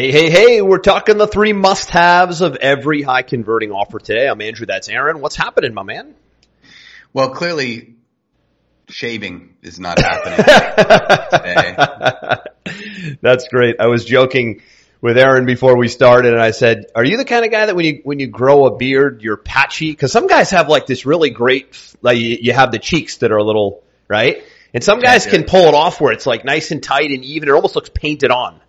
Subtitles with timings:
[0.00, 4.26] Hey, hey, hey, we're talking the three must-haves of every high converting offer today.
[4.26, 5.20] I'm Andrew, that's Aaron.
[5.20, 6.14] What's happening, my man?
[7.12, 7.96] Well, clearly
[8.88, 10.38] shaving is not happening
[12.64, 13.16] today.
[13.20, 13.76] That's great.
[13.78, 14.62] I was joking
[15.02, 17.76] with Aaron before we started and I said, are you the kind of guy that
[17.76, 19.94] when you, when you grow a beard, you're patchy?
[19.94, 23.36] Cause some guys have like this really great, like you have the cheeks that are
[23.36, 24.42] a little, right?
[24.72, 27.50] And some guys can pull it off where it's like nice and tight and even.
[27.50, 28.62] It almost looks painted on.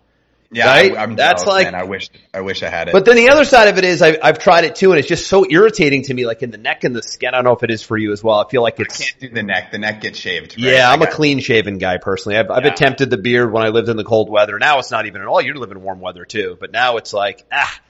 [0.52, 0.96] Yeah, right?
[0.96, 1.74] I, am that's jealous, like man.
[1.74, 2.92] I wish I wish I had it.
[2.92, 5.08] But then the other side of it is I, I've tried it too, and it's
[5.08, 7.30] just so irritating to me, like in the neck and the skin.
[7.30, 8.38] I don't know if it is for you as well.
[8.38, 9.00] I feel like it's.
[9.00, 9.72] I can't do the neck.
[9.72, 10.52] The neck gets shaved.
[10.52, 10.74] Right?
[10.74, 12.38] Yeah, I'm a clean shaven guy personally.
[12.38, 14.58] I've, I've attempted the beard when I lived in the cold weather.
[14.58, 15.40] Now it's not even at all.
[15.40, 17.80] You're living in warm weather too, but now it's like ah,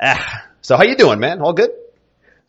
[0.00, 0.44] ah.
[0.60, 1.40] So how you doing, man?
[1.40, 1.70] All good?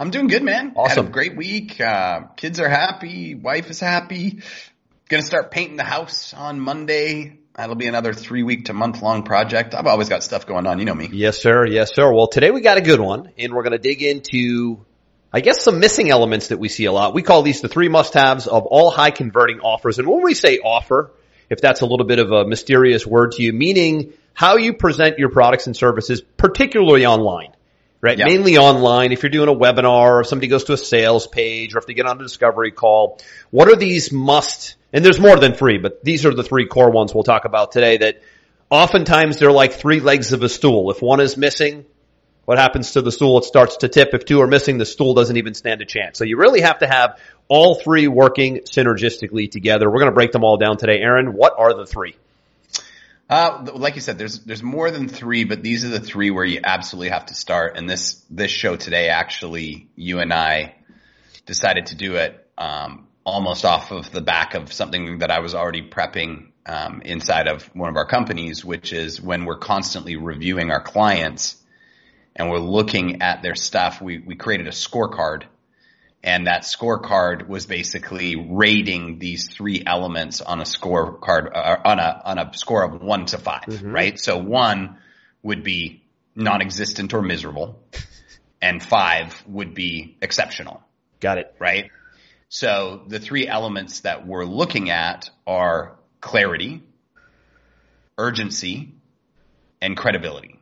[0.02, 0.70] I'm doing good, man.
[0.70, 1.08] Had Awesome.
[1.08, 1.80] a great week.
[1.80, 3.36] Uh, kids are happy.
[3.36, 4.42] Wife is happy.
[5.10, 7.39] Gonna start painting the house on Monday.
[7.60, 9.76] That'll be another three week to month long project.
[9.76, 10.80] I've always got stuff going on.
[10.80, 11.10] You know me.
[11.12, 11.66] Yes, sir.
[11.68, 12.10] Yes, sir.
[12.10, 14.86] Well, today we got a good one, and we're going to dig into,
[15.34, 17.14] I guess, some missing elements that we see a lot.
[17.14, 20.00] We call these the three must-haves of all high converting offers.
[20.00, 21.12] And when we say offer,
[21.50, 25.20] if that's a little bit of a mysterious word to you, meaning how you present
[25.20, 27.52] your products and services, particularly online.
[28.00, 28.18] Right?
[28.18, 29.12] Mainly online.
[29.12, 31.94] If you're doing a webinar or somebody goes to a sales page or if they
[31.94, 33.20] get on a discovery call,
[33.52, 36.90] what are these must, and there's more than three, but these are the three core
[36.90, 38.22] ones we'll talk about today that
[38.70, 40.92] oftentimes they're like three legs of a stool.
[40.92, 41.86] If one is missing,
[42.46, 43.38] what happens to the stool?
[43.38, 44.10] It starts to tip.
[44.14, 46.18] If two are missing, the stool doesn't even stand a chance.
[46.18, 49.88] So you really have to have all three working synergistically together.
[49.90, 51.00] We're going to break them all down today.
[51.00, 52.16] Aaron, what are the three?
[53.30, 56.44] Uh, like you said, there's there's more than three, but these are the three where
[56.44, 57.78] you absolutely have to start.
[57.78, 60.74] And this this show today, actually, you and I
[61.46, 65.56] decided to do it um, almost off of the back of something that I was
[65.56, 70.72] already prepping um, inside of one of our companies, which is when we're constantly reviewing
[70.72, 71.56] our clients
[72.36, 74.02] and we're looking at their stuff.
[74.02, 75.44] We we created a scorecard
[76.24, 82.22] and that scorecard was basically rating these three elements on a scorecard uh, on a
[82.26, 84.20] on a score of one to 5 right?
[84.20, 84.98] So one
[85.44, 86.04] would be
[86.36, 87.82] non-existent or miserable,
[88.62, 90.82] and five would be exceptional,
[91.20, 91.56] Got it.
[91.60, 91.90] right?
[92.50, 96.84] So the three elements that we're looking at are clarity,
[98.18, 98.96] urgency,
[99.82, 100.60] and credibility.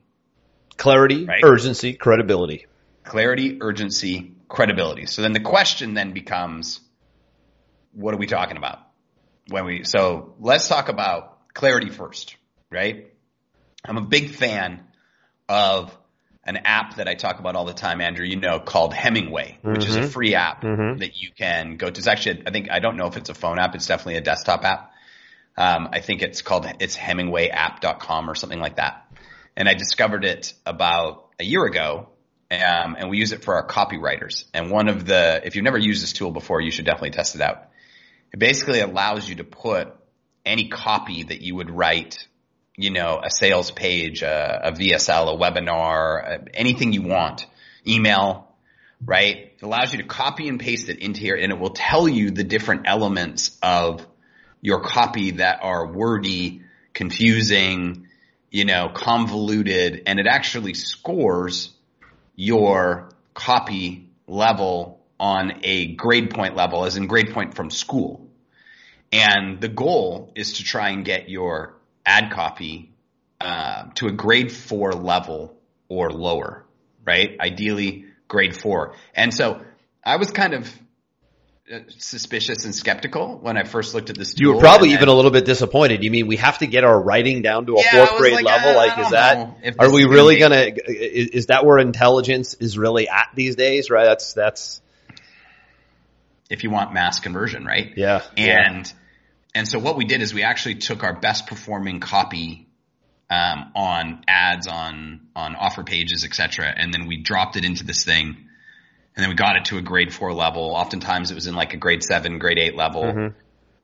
[0.76, 1.42] Clarity, Right.
[1.44, 2.68] urgency, credibility.
[3.04, 5.06] clarity, urgency, credibility.
[5.06, 6.82] So then the question then becomes,
[7.94, 8.80] what are we talking about
[9.48, 12.36] when we, so let's talk about clarity first,
[12.70, 13.14] right?
[13.86, 14.84] I'm a big fan
[15.48, 15.98] of
[16.48, 19.86] an app that I talk about all the time, Andrew, you know, called Hemingway, which
[19.86, 20.64] is a free app
[21.00, 21.98] that you can go to.
[21.98, 23.76] It's actually, I think, I don't know if it's a phone app.
[23.76, 24.92] It's definitely a desktop app.
[25.58, 29.06] Um, I think it's called, it's hemingwayapp.com or something like that.
[29.56, 32.10] And I discovered it about a year ago
[32.50, 34.46] um, and we use it for our copywriters.
[34.54, 37.36] And one of the, if you've never used this tool before, you should definitely test
[37.36, 37.70] it out.
[38.32, 39.94] It basically allows you to put
[40.46, 42.28] any copy that you would write,
[42.78, 47.48] you know, a sales page, a, a VSL, a webinar, anything you want,
[47.86, 48.56] email,
[49.04, 49.52] right?
[49.58, 52.30] It allows you to copy and paste it into here and it will tell you
[52.30, 54.06] the different elements of
[54.62, 56.62] your copy that are wordy,
[56.94, 58.08] confusing,
[58.52, 61.72] you know, convoluted, and it actually scores
[62.36, 68.28] your copy level on a grade point level, as in grade point from school.
[69.12, 71.77] And the goal is to try and get your
[72.08, 72.90] ad copy
[73.42, 75.56] uh, to a grade four level
[75.90, 76.66] or lower,
[77.06, 77.38] right?
[77.40, 78.96] Ideally, grade four.
[79.14, 79.62] And so
[80.04, 80.74] I was kind of
[81.72, 84.40] uh, suspicious and skeptical when I first looked at this.
[84.40, 86.04] You were probably even then- a little bit disappointed.
[86.04, 88.46] You mean we have to get our writing down to a Yeah, fourth grade like,
[88.46, 88.74] level?
[88.74, 93.10] Like, I is that, are we really gonna, is, is that where intelligence is really
[93.10, 93.90] at these days?
[93.90, 94.06] Right?
[94.06, 94.82] That's, that's,
[96.50, 97.92] if you want mass conversion, right?
[97.98, 98.24] yeah.
[98.38, 98.92] And
[99.58, 102.68] and so what we did is we actually took our best performing copy
[103.30, 108.06] um, on ads, on on offer pages, etc., and then we dropped it into this
[108.06, 110.76] thing, and then we got it to a grade four level.
[110.76, 113.32] Oftentimes it was in like a grade seven, grade eight level.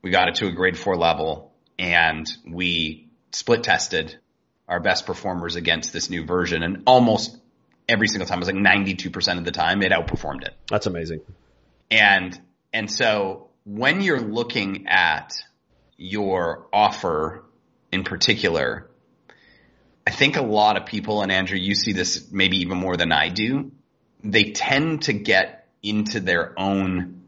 [0.00, 4.16] We got it to a grade four level, and we split tested
[4.68, 7.36] our best performers against this new version, and almost
[7.88, 8.38] every single time.
[8.38, 10.54] It was like 92% of the time it outperformed it.
[10.70, 11.20] That's amazing.
[11.90, 12.40] And,
[12.72, 15.34] and so when you're looking at
[15.96, 17.44] your offer
[17.92, 18.90] in particular,
[20.06, 23.12] I think a lot of people, and Andrew, you see this maybe even more than
[23.12, 23.72] I do,
[24.22, 27.22] they tend to get into their own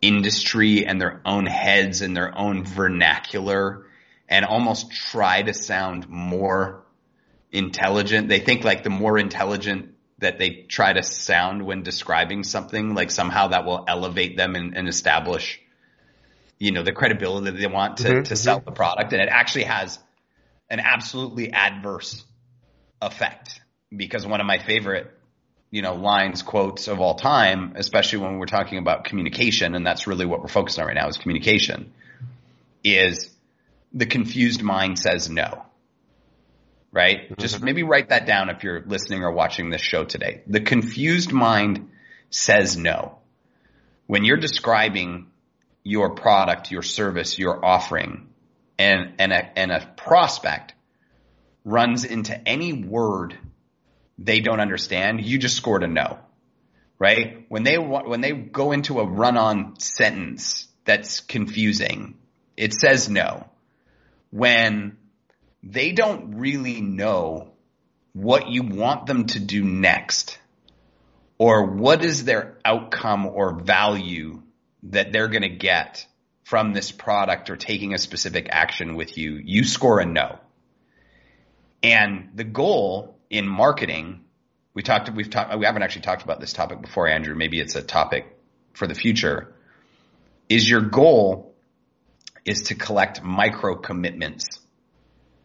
[0.00, 3.86] industry and their own heads and their own vernacular
[4.28, 6.84] and almost try to sound more
[7.52, 8.28] intelligent.
[8.28, 13.10] They think like the more intelligent that they try to sound when describing something, like
[13.10, 15.60] somehow that will elevate them and, and establish,
[16.62, 18.66] you know, the credibility that they want to, mm-hmm, to sell mm-hmm.
[18.66, 19.12] the product.
[19.12, 19.98] And it actually has
[20.70, 22.24] an absolutely adverse
[23.00, 23.60] effect
[23.94, 25.12] because one of my favorite
[25.72, 30.06] you know, lines, quotes of all time, especially when we're talking about communication, and that's
[30.06, 31.92] really what we're focused on right now is communication,
[32.84, 33.28] is
[33.92, 35.64] the confused mind says no.
[36.92, 37.24] Right?
[37.24, 37.40] Mm-hmm.
[37.40, 40.42] Just maybe write that down if you're listening or watching this show today.
[40.46, 41.90] The confused mind
[42.30, 43.18] says no.
[44.06, 45.31] When you're describing
[45.84, 48.28] your product, your service, your offering,
[48.78, 50.74] and, and a, and a prospect
[51.64, 53.36] runs into any word
[54.18, 56.18] they don't understand, you just scored a no,
[56.98, 57.44] right?
[57.48, 62.18] When they, when they go into a run on sentence that's confusing,
[62.56, 63.48] it says no.
[64.30, 64.96] When
[65.62, 67.52] they don't really know
[68.12, 70.38] what you want them to do next
[71.38, 74.41] or what is their outcome or value
[74.84, 76.06] that they're going to get
[76.44, 80.38] from this product or taking a specific action with you, you score a no.
[81.82, 84.24] And the goal in marketing,
[84.74, 87.34] we talked, we've talked, we haven't actually talked about this topic before, Andrew.
[87.34, 88.26] Maybe it's a topic
[88.72, 89.54] for the future.
[90.48, 91.54] Is your goal
[92.44, 94.60] is to collect micro commitments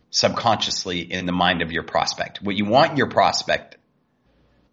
[0.10, 2.42] subconsciously in the mind of your prospect.
[2.42, 3.78] What you want your prospect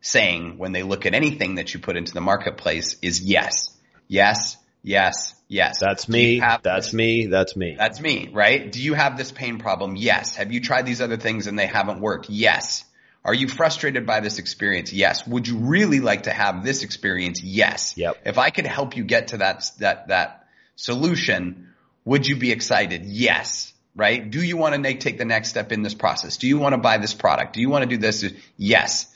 [0.01, 3.74] saying when they look at anything that you put into the marketplace is yes,
[4.09, 5.79] yes, yes, yes.
[5.81, 6.41] That's me.
[6.41, 6.95] That's this?
[6.95, 7.27] me.
[7.27, 7.77] That's me.
[7.79, 8.71] That's me, right?
[8.71, 9.97] Do you have this pain problem?
[9.97, 10.37] Yes.
[10.37, 12.31] Have you tried these other things and they haven't worked?
[12.31, 12.85] Yes.
[13.25, 14.93] Are you frustrated by this experience?
[14.93, 15.27] Yes.
[15.27, 17.43] Would you really like to have this experience?
[17.43, 17.97] Yes.
[17.97, 18.19] Yep.
[18.27, 20.47] If I could help you get to that, that, that
[20.77, 21.73] solution,
[22.05, 23.07] would you be excited?
[23.07, 23.73] Yes.
[23.97, 24.29] Right?
[24.29, 26.37] Do you want to take the next step in this process?
[26.37, 27.55] Do you want to buy this product?
[27.55, 28.25] Do you want to do this?
[28.59, 29.07] Yes.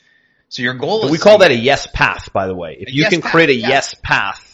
[0.49, 1.11] So your goal is.
[1.11, 2.79] We call that a yes path, by the way.
[2.81, 4.48] If you yes can path, create a yes path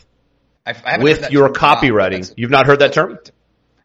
[0.67, 3.19] I've, with your copywriting, you've not heard that term?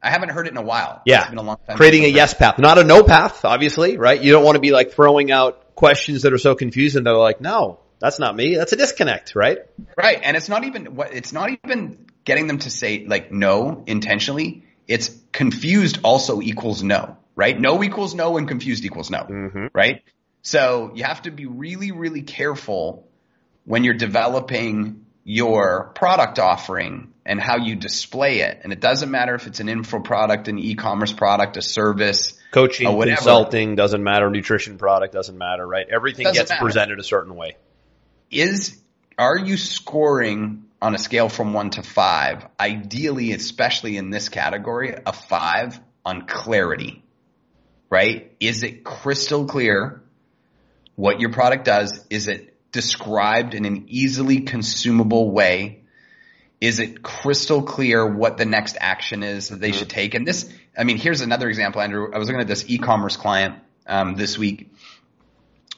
[0.02, 1.02] I haven't heard it in a while.
[1.06, 1.22] Yeah.
[1.22, 1.76] It's been a long time.
[1.76, 4.22] Creating a yes path, not a no path, obviously, right?
[4.22, 7.04] You don't want to be like throwing out questions that are so confusing.
[7.04, 8.56] That they're like, no, that's not me.
[8.56, 9.60] That's a disconnect, right?
[9.98, 10.20] Right.
[10.24, 14.66] And it's not even what, it's not even getting them to say like no intentionally.
[14.88, 17.60] It's confused also equals no, right?
[17.60, 19.68] No equals no and confused equals no, mm-hmm.
[19.74, 20.02] right?
[20.42, 23.06] So you have to be really, really careful
[23.66, 28.62] when you're developing your product offering and how you display it.
[28.64, 32.88] And it doesn't matter if it's an info product, an e-commerce product, a service, coaching,
[32.88, 35.86] consulting doesn't matter, nutrition product doesn't matter, right?
[35.88, 36.64] Everything gets matter.
[36.64, 37.58] presented a certain way.
[38.32, 38.82] Is
[39.20, 42.48] are you scoring on a scale from 1 to 5?
[42.60, 47.04] Ideally, especially in this category, a 5 on clarity.
[47.92, 48.36] Right?
[48.40, 50.02] Is it crystal clear
[50.96, 52.04] what your product does?
[52.10, 55.84] Is it described in an easily consumable way?
[56.62, 59.80] Is it crystal clear what the next action is that they mm-hmm.
[59.80, 60.14] should take?
[60.14, 62.12] And this, I mean, here's another example, Andrew.
[62.14, 63.56] I was looking at this e-commerce client
[63.88, 64.72] um, this week.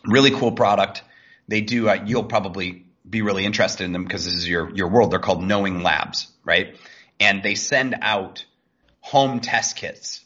[0.06, 1.04] Really cool product.
[1.48, 1.90] They do.
[1.90, 5.12] Uh, you'll probably be really interested in them because this is your your world.
[5.12, 6.76] They're called Knowing Labs, right?
[7.20, 8.46] And they send out
[9.02, 10.22] home test kits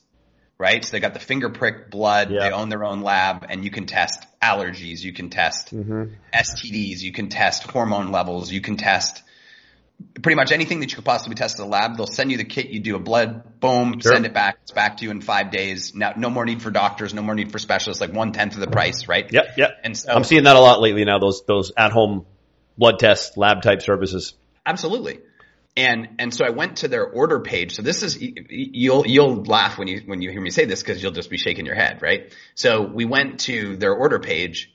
[0.58, 0.84] right?
[0.84, 2.30] So they got the finger prick blood.
[2.30, 5.02] They own their own lab and you can test allergies.
[5.02, 6.14] You can test mm-hmm.
[6.34, 7.02] STDs.
[7.02, 8.52] You can test hormone levels.
[8.52, 9.24] You can test
[10.22, 11.98] pretty much anything that you could possibly test in the lab.
[11.98, 12.68] They'll send you the kit.
[12.68, 14.14] You do a blood, boom, sure.
[14.14, 14.58] send it back.
[14.64, 15.94] It's back to you in five days.
[15.94, 17.14] Now, no more need for doctors.
[17.14, 18.02] No more need for specialists.
[18.02, 19.32] Like one tenth of the price, right?
[19.32, 19.58] Yep.
[19.58, 19.70] Yep.
[19.84, 21.20] And so I'm seeing that a lot lately now.
[21.20, 22.26] Those, those at home
[22.78, 24.34] blood test lab type services.
[24.66, 25.20] Absolutely.
[25.78, 27.76] And, and so I went to their order page.
[27.76, 31.04] So this is, you'll, you'll laugh when you, when you hear me say this because
[31.04, 32.34] you'll just be shaking your head, right?
[32.56, 34.74] So we went to their order page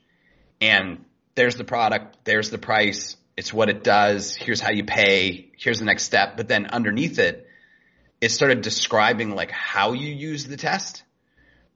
[0.59, 1.03] and
[1.33, 5.79] there's the product, there's the price, it's what it does, here's how you pay, here's
[5.79, 6.37] the next step.
[6.37, 7.47] But then underneath it,
[8.19, 11.03] it started describing like how you use the test,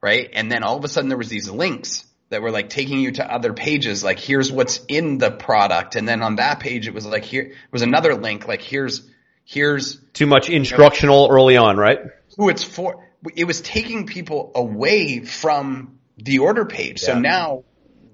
[0.00, 0.30] right?
[0.32, 3.10] And then all of a sudden there was these links that were like taking you
[3.12, 5.96] to other pages, like here's what's in the product.
[5.96, 9.08] And then on that page, it was like here was another link, like here's
[9.46, 12.00] here's too much instructional you know, early on, right?
[12.36, 13.08] Who it's for.
[13.34, 17.00] It was taking people away from the order page.
[17.02, 17.14] Yeah.
[17.14, 17.64] So now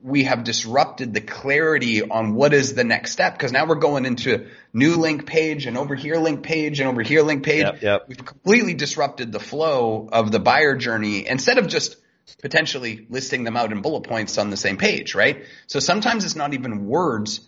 [0.02, 4.04] we have disrupted the clarity on what is the next step because now we're going
[4.04, 7.64] into new link page and over here link page and over here link page.
[7.64, 8.04] Yep, yep.
[8.08, 11.96] We've completely disrupted the flow of the buyer journey instead of just
[12.40, 15.44] potentially listing them out in bullet points on the same page, right?
[15.66, 17.40] So sometimes it's not even words,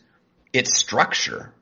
[0.53, 1.53] it's structure,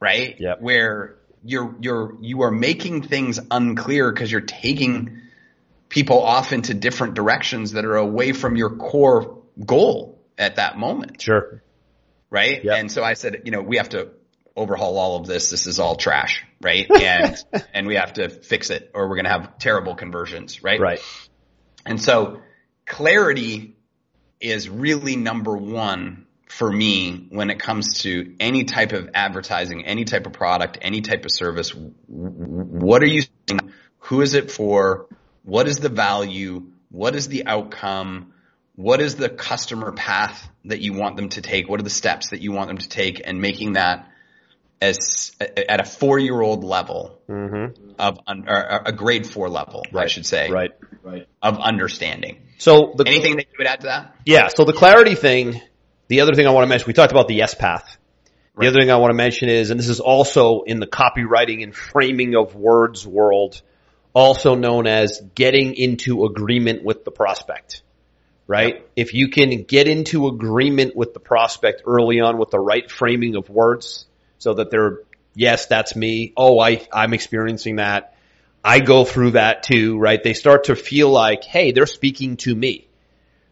[0.00, 0.36] right?
[0.38, 0.60] Yep.
[0.60, 5.20] Where you're you're you are making things unclear because you're taking
[5.88, 11.22] people off into different directions that are away from your core goal at that moment,
[11.22, 11.62] Sure.
[12.30, 12.62] right?
[12.64, 12.78] Yep.
[12.78, 14.10] And so I said, you know, we have to
[14.56, 15.50] overhaul all of this.
[15.50, 16.86] This is all trash, right?
[17.00, 17.36] And
[17.72, 20.80] and we have to fix it, or we're going to have terrible conversions, right?
[20.80, 21.00] Right.
[21.84, 22.40] And so
[22.84, 23.76] clarity
[24.40, 30.04] is really number one for me when it comes to any type of advertising, any
[30.04, 31.70] type of product, any type of service.
[31.70, 33.72] W- w- What are you saying?
[33.98, 35.06] Who is it for?
[35.42, 36.68] What is the value?
[36.90, 38.32] What is the outcome?
[38.76, 41.68] What is the customer path that you want them to take?
[41.68, 44.08] What are the steps that you want them to take and making that
[44.80, 47.92] as at a four year old level mm-hmm.
[47.98, 50.72] of un, or a grade four level, I should say, Right.
[51.42, 52.42] of understanding.
[52.58, 54.16] So the Anything that you would add to that?
[54.24, 54.48] Yeah.
[54.48, 55.60] So the clarity thing,
[56.08, 57.98] the other thing I want to mention, we talked about the yes path.
[58.58, 61.62] The other thing I want to mention is, and this is also in the copywriting
[61.62, 63.60] and framing of words world,
[64.14, 67.82] also known as getting into agreement with the prospect.
[68.46, 68.86] Right?
[68.94, 73.36] If you can get into agreement with the prospect early on with the right framing
[73.36, 74.06] of words
[74.38, 75.00] so that they're,
[75.34, 76.32] yes, that's me.
[76.36, 78.14] Oh, I, I'm experiencing that.
[78.64, 80.22] I go through that too, right?
[80.22, 82.85] They start to feel like, hey, they're speaking to me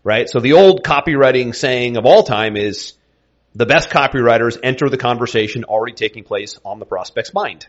[0.05, 0.29] right?
[0.29, 2.93] So the old copywriting saying of all time is
[3.55, 7.67] the best copywriters enter the conversation already taking place on the prospect's mind,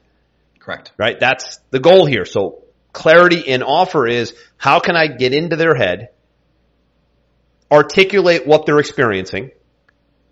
[0.59, 0.91] Correct.
[0.97, 1.19] right?
[1.19, 2.25] That's the goal here.
[2.25, 6.09] So clarity in offer is how can I get into their head,
[7.71, 9.51] articulate what they're experiencing,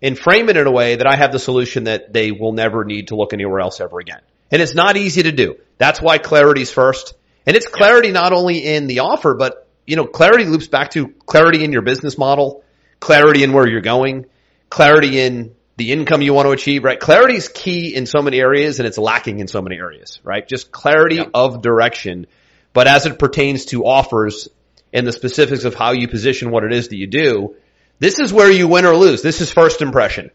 [0.02, 2.84] and frame it in a way that I have the solution that they will never
[2.84, 4.20] need to look anywhere else ever again.
[4.50, 5.56] And it's not easy to do.
[5.78, 7.14] That's why clarity's first.
[7.46, 11.08] And it's clarity not only in the offer, but you know, clarity loops back to
[11.26, 12.64] clarity in your business model,
[13.00, 14.26] clarity in where you're going,
[14.70, 16.98] clarity in the income you want to achieve, right?
[16.98, 20.46] Clarity is key in so many areas and it's lacking in so many areas, right?
[20.46, 21.24] Just clarity Yeah.
[21.34, 22.26] of direction.
[22.72, 24.48] But as it pertains to offers
[24.92, 27.56] and the specifics of how you position what it is that you do,
[27.98, 29.22] this is where you win or lose.
[29.22, 30.30] This is first impression.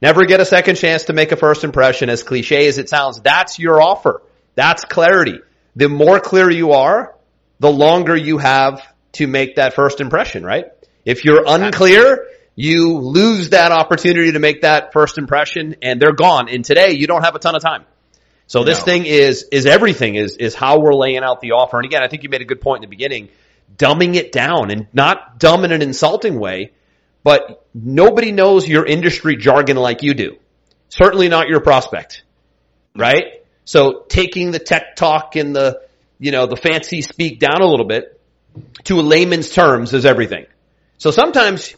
[0.00, 3.20] Never get a second chance to make a first impression as cliche as it sounds.
[3.20, 4.22] That's your offer.
[4.56, 5.38] That's clarity.
[5.76, 7.14] The more clear you are,
[7.62, 10.66] the longer you have to make that first impression, right?
[11.04, 12.26] If you're unclear,
[12.56, 16.48] you lose that opportunity to make that first impression and they're gone.
[16.48, 17.84] And today you don't have a ton of time.
[18.48, 18.84] So this No.
[18.84, 21.76] thing is, is everything is, is how we're laying out the offer.
[21.76, 23.28] And again, I think you made a good point in the beginning,
[23.76, 26.72] dumbing it down and not dumb in an insulting way,
[27.22, 30.36] but nobody knows your industry jargon like you do.
[30.88, 32.24] Certainly not your prospect,
[32.96, 33.44] right?
[33.64, 35.80] So taking the tech talk and the,
[36.22, 38.20] you know, the fancy speak down a little bit
[38.84, 40.46] to a layman's terms is everything.
[40.96, 41.74] So sometimes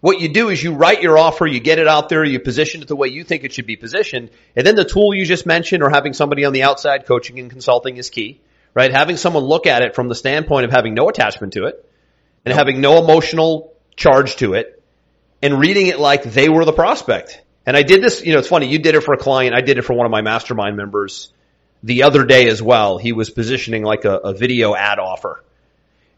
[0.00, 2.80] what you do is you write your offer, you get it out there, you position
[2.80, 5.44] it the way you think it should be positioned, and then the tool you just
[5.44, 8.40] mentioned or having somebody on the outside coaching and consulting is key,
[8.72, 8.90] right?
[8.90, 11.86] Having someone look at it from the standpoint of having no attachment to it
[12.46, 14.82] and having no emotional charge to it
[15.42, 17.38] and reading it like they were the prospect.
[17.66, 19.60] And I did this, you know, it's funny, you did it for a client, I
[19.60, 21.34] did it for one of my mastermind members
[21.84, 22.96] the other day as well.
[22.96, 25.44] He was positioning like a, a video ad offer.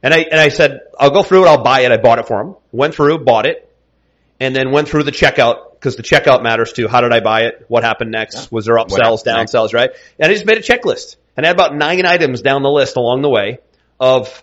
[0.02, 1.90] And I, and I said, I'll go through it, I'll buy it.
[1.90, 2.54] I bought it for him.
[2.70, 3.68] Went through, bought it,
[4.38, 6.86] and then went through the checkout because the checkout matters too.
[6.86, 7.64] How did I buy it?
[7.66, 8.52] What happened next?
[8.52, 9.90] Was there upsells, downsells, right?
[10.18, 12.96] And I just made a checklist and I had about nine items down the list
[12.96, 13.58] along the way
[13.98, 14.42] of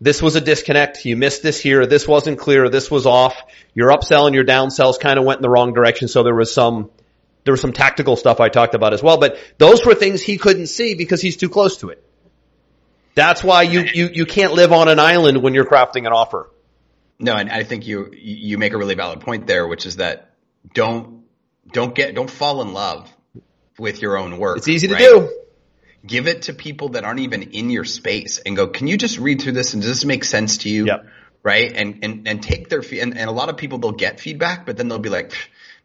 [0.00, 1.04] this was a disconnect.
[1.04, 1.86] You missed this here.
[1.86, 2.68] This wasn't clear.
[2.68, 3.40] This was off.
[3.74, 6.08] Your upsell and your downsells kind of went in the wrong direction.
[6.08, 6.90] So there was some,
[7.44, 10.38] there was some tactical stuff I talked about as well, but those were things he
[10.38, 12.02] couldn't see because he's too close to it.
[13.14, 16.50] That's why you, you, you can't live on an island when you're crafting an offer.
[17.18, 20.34] No, and I think you you make a really valid point there, which is that
[20.72, 21.24] don't
[21.72, 23.08] don't get don't fall in love
[23.78, 24.58] with your own work.
[24.58, 25.00] It's easy to right?
[25.00, 25.40] do.
[26.04, 29.18] Give it to people that aren't even in your space and go, can you just
[29.18, 30.86] read through this and does this make sense to you?
[30.86, 31.06] Yep.
[31.42, 31.72] Right?
[31.72, 34.66] And and and take their feed and, and a lot of people they'll get feedback,
[34.66, 35.32] but then they'll be like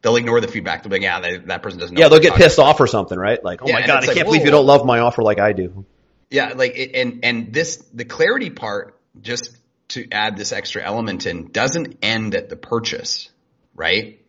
[0.01, 0.83] they'll ignore the feedback.
[0.83, 2.01] They'll be like, yeah, they, that person doesn't know.
[2.01, 3.43] Yeah, they'll get pissed off or something, right?
[3.43, 5.39] Like, oh Yeah, my god, I like, can't believe you don't love my offer like
[5.39, 5.85] I do.
[6.29, 9.57] Yeah, like it, and and this the clarity part just
[9.89, 13.29] to add this extra element in doesn't end at the purchase,
[13.73, 14.21] right?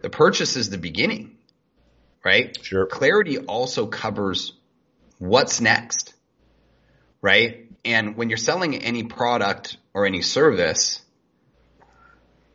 [0.00, 1.36] The purchase is the beginning,
[2.24, 2.56] right?
[2.62, 2.86] Sure.
[2.86, 4.52] Clarity also covers
[5.18, 6.14] what's next,
[7.22, 7.70] right?
[7.84, 11.00] And when you're selling any product or any service,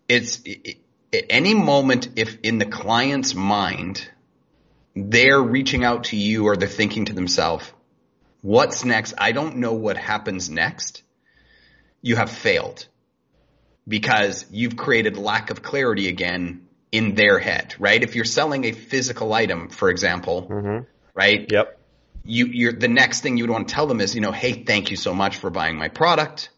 [0.10, 0.80] it's it,
[1.14, 4.08] at any moment, if in the client's mind,
[4.96, 7.72] they're reaching out to you or they're thinking to themselves,
[8.42, 9.14] what's next?
[9.18, 11.04] I don't know what happens next.
[12.02, 12.88] You have failed
[13.88, 18.02] because you've created lack of clarity again in their head, right?
[18.02, 20.86] If you're selling a physical item, for example, mm-hmm.
[21.14, 21.52] right?
[21.52, 21.78] Yep.
[22.24, 24.64] You, you're the next thing you would want to tell them is, you know, hey,
[24.64, 26.51] thank you so much for buying my product.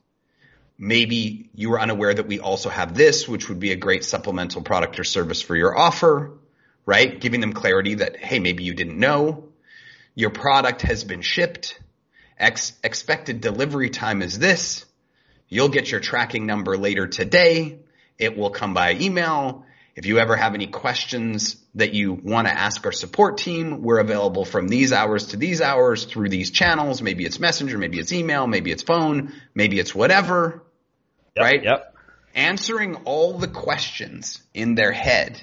[0.84, 4.62] Maybe you were unaware that we also have this, which would be a great supplemental
[4.62, 6.34] product or service for your offer,
[6.86, 7.22] right?
[7.22, 9.46] Giving them clarity that, hey, maybe you didn't know.
[10.14, 11.80] Your product has been shipped.
[12.38, 14.84] Ex- expected delivery time is this.
[15.48, 17.80] You'll get your tracking number later today.
[18.18, 19.66] It will come by email.
[19.96, 24.00] If you ever have any questions that you want to ask our support team, we're
[24.00, 27.02] available from these hours to these hours through these channels.
[27.02, 30.63] Maybe it's messenger, maybe it's email, maybe it's phone, maybe it's whatever.
[31.36, 31.64] Yep, right?
[31.64, 31.96] Yep.
[32.36, 35.42] Answering all the questions in their head.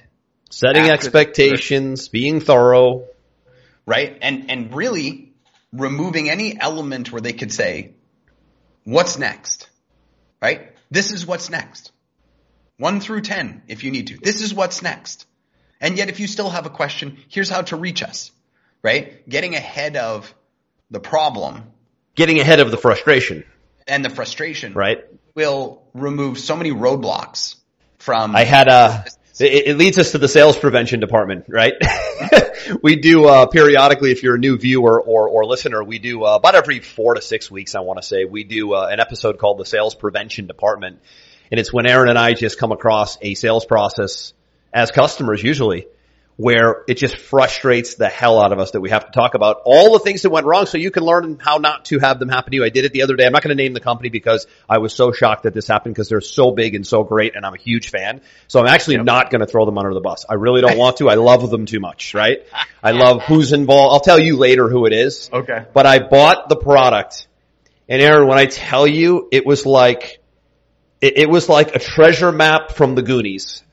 [0.51, 3.05] Setting expectations, being thorough.
[3.87, 4.19] Right?
[4.21, 5.33] And, and really
[5.73, 7.93] removing any element where they could say,
[8.85, 9.69] what's next?
[10.43, 10.73] Right?
[10.91, 11.93] This is what's next.
[12.77, 14.19] One through 10 if you need to.
[14.19, 15.27] This is what's next.
[15.81, 18.33] And yet if you still have a question, here's how to reach us,
[18.83, 19.29] right?
[19.29, 20.33] Getting ahead of
[20.91, 21.65] the problem.
[22.15, 23.45] Getting ahead of the frustration.
[23.87, 24.75] And the frustration.
[24.75, 25.05] Right.
[25.41, 27.55] Will remove so many roadblocks
[27.97, 28.37] from.
[28.37, 29.07] I had a,
[29.39, 31.73] it, leads us to the sales prevention department, right?
[32.83, 36.37] we do uh, periodically, if you're a new viewer or or listener, we do uh,
[36.37, 37.75] about every four to six weeks.
[37.75, 41.01] I want to say we do uh, an episode called the sales prevention department,
[41.51, 44.35] and it's when Aaron and I just come across a sales process
[44.75, 45.87] as customers usually
[46.41, 49.61] where it just frustrates the hell out of us that we have to talk about
[49.65, 52.31] all the things that went wrong so you can learn how not to have them
[52.31, 52.65] happen to you.
[52.65, 53.27] I did it the other day.
[53.27, 55.95] I'm not going to name the company because I was so shocked that this happened
[55.95, 58.23] because they're so big and so great and I'm a huge fan.
[58.49, 59.05] So I'm actually yep.
[59.05, 60.25] not going to throw them under the bus.
[60.29, 61.11] I really don't want to.
[61.11, 62.39] I love them too much, right?
[62.83, 63.93] I love who's involved.
[63.93, 65.29] I'll tell you later who it is.
[65.31, 65.67] Okay.
[65.75, 67.27] But I bought the product
[67.91, 70.21] and Aaron, when I tell you, it was like,
[71.01, 73.65] it, it was like a treasure map from the Goonies.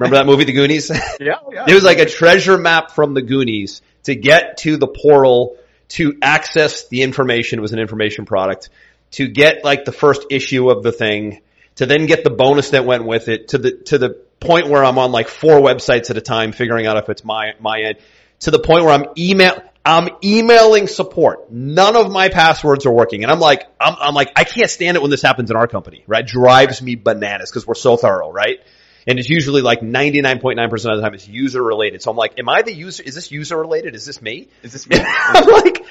[0.00, 0.90] Remember that movie, The Goonies?
[1.20, 1.66] Yeah, yeah.
[1.68, 5.58] It was like a treasure map from the Goonies to get to the portal
[5.90, 7.58] to access the information.
[7.58, 8.70] It was an information product
[9.12, 11.42] to get like the first issue of the thing
[11.74, 14.10] to then get the bonus that went with it to the, to the
[14.40, 17.52] point where I'm on like four websites at a time figuring out if it's my,
[17.60, 17.98] my end
[18.40, 21.52] to the point where I'm email, I'm emailing support.
[21.52, 23.22] None of my passwords are working.
[23.22, 25.66] And I'm like, I'm, I'm like, I can't stand it when this happens in our
[25.66, 26.26] company, right?
[26.26, 28.60] Drives me bananas because we're so thorough, right?
[29.06, 32.02] And it's usually like 99.9% of the time it's user related.
[32.02, 33.02] So I'm like, am I the user?
[33.02, 33.94] Is this user related?
[33.94, 34.48] Is this me?
[34.62, 34.96] Is this me?
[35.00, 35.84] I'm like,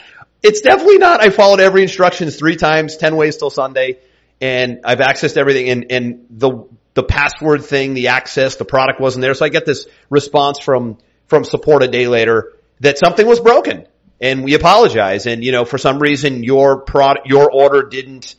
[0.44, 1.22] it's definitely not.
[1.22, 3.98] I followed every instructions three times, 10 ways till Sunday,
[4.40, 9.22] and I've accessed everything and, and the, the password thing, the access, the product wasn't
[9.22, 9.34] there.
[9.34, 13.86] So I get this response from, from support a day later that something was broken
[14.22, 15.26] and we apologize.
[15.26, 18.36] And, you know, for some reason your product, your order didn't,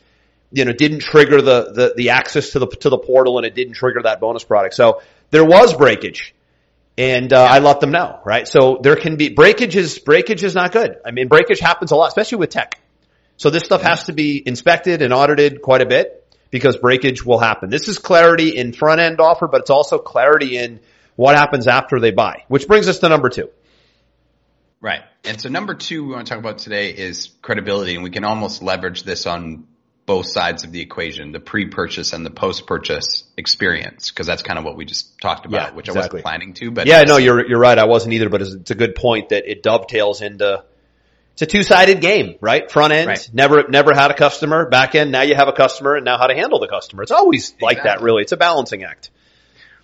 [0.51, 3.55] you know, didn't trigger the, the, the access to the, to the portal and it
[3.55, 4.75] didn't trigger that bonus product.
[4.75, 6.35] So there was breakage
[6.97, 8.47] and, uh, I let them know, right?
[8.47, 10.97] So there can be breakage is, breakage is not good.
[11.05, 12.79] I mean, breakage happens a lot, especially with tech.
[13.37, 17.39] So this stuff has to be inspected and audited quite a bit because breakage will
[17.39, 17.69] happen.
[17.69, 20.79] This is clarity in front end offer, but it's also clarity in
[21.15, 23.49] what happens after they buy, which brings us to number two.
[24.81, 25.01] Right.
[25.23, 28.23] And so number two we want to talk about today is credibility and we can
[28.23, 29.67] almost leverage this on
[30.05, 34.65] both sides of the equation, the pre-purchase and the post-purchase experience, because that's kind of
[34.65, 36.01] what we just talked about, yeah, which exactly.
[36.01, 36.71] I wasn't planning to.
[36.71, 37.77] But yeah, no, you're you're right.
[37.77, 40.63] I wasn't either, but it's, a good point that it dovetails into.
[41.33, 42.69] It's a two-sided game, right?
[42.69, 43.29] Front end, right.
[43.31, 44.67] never never had a customer.
[44.67, 47.03] Back end, now you have a customer, and now how to handle the customer.
[47.03, 47.65] It's always exactly.
[47.65, 48.23] like that, really.
[48.23, 49.11] It's a balancing act.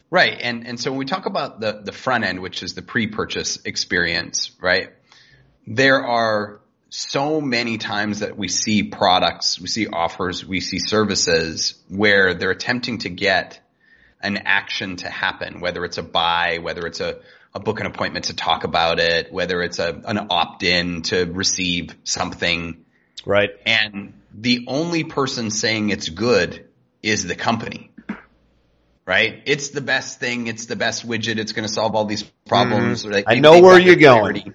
[0.09, 2.81] Right, and and so when we talk about the the front end, which is the
[2.81, 4.89] pre-purchase experience, right?
[5.65, 11.75] There are so many times that we see products, we see offers, we see services
[11.89, 13.59] where they're attempting to get
[14.21, 17.19] an action to happen, whether it's a buy, whether it's a,
[17.53, 21.95] a book an appointment to talk about it, whether it's a, an opt-in to receive
[22.03, 22.85] something.
[23.25, 23.51] Right.
[23.65, 26.67] And the only person saying it's good
[27.03, 27.91] is the company.
[29.05, 29.41] Right?
[29.45, 30.47] It's the best thing.
[30.47, 31.37] It's the best widget.
[31.37, 33.05] It's going to solve all these problems.
[33.05, 33.23] Mm-hmm.
[33.25, 34.53] I know where you're going.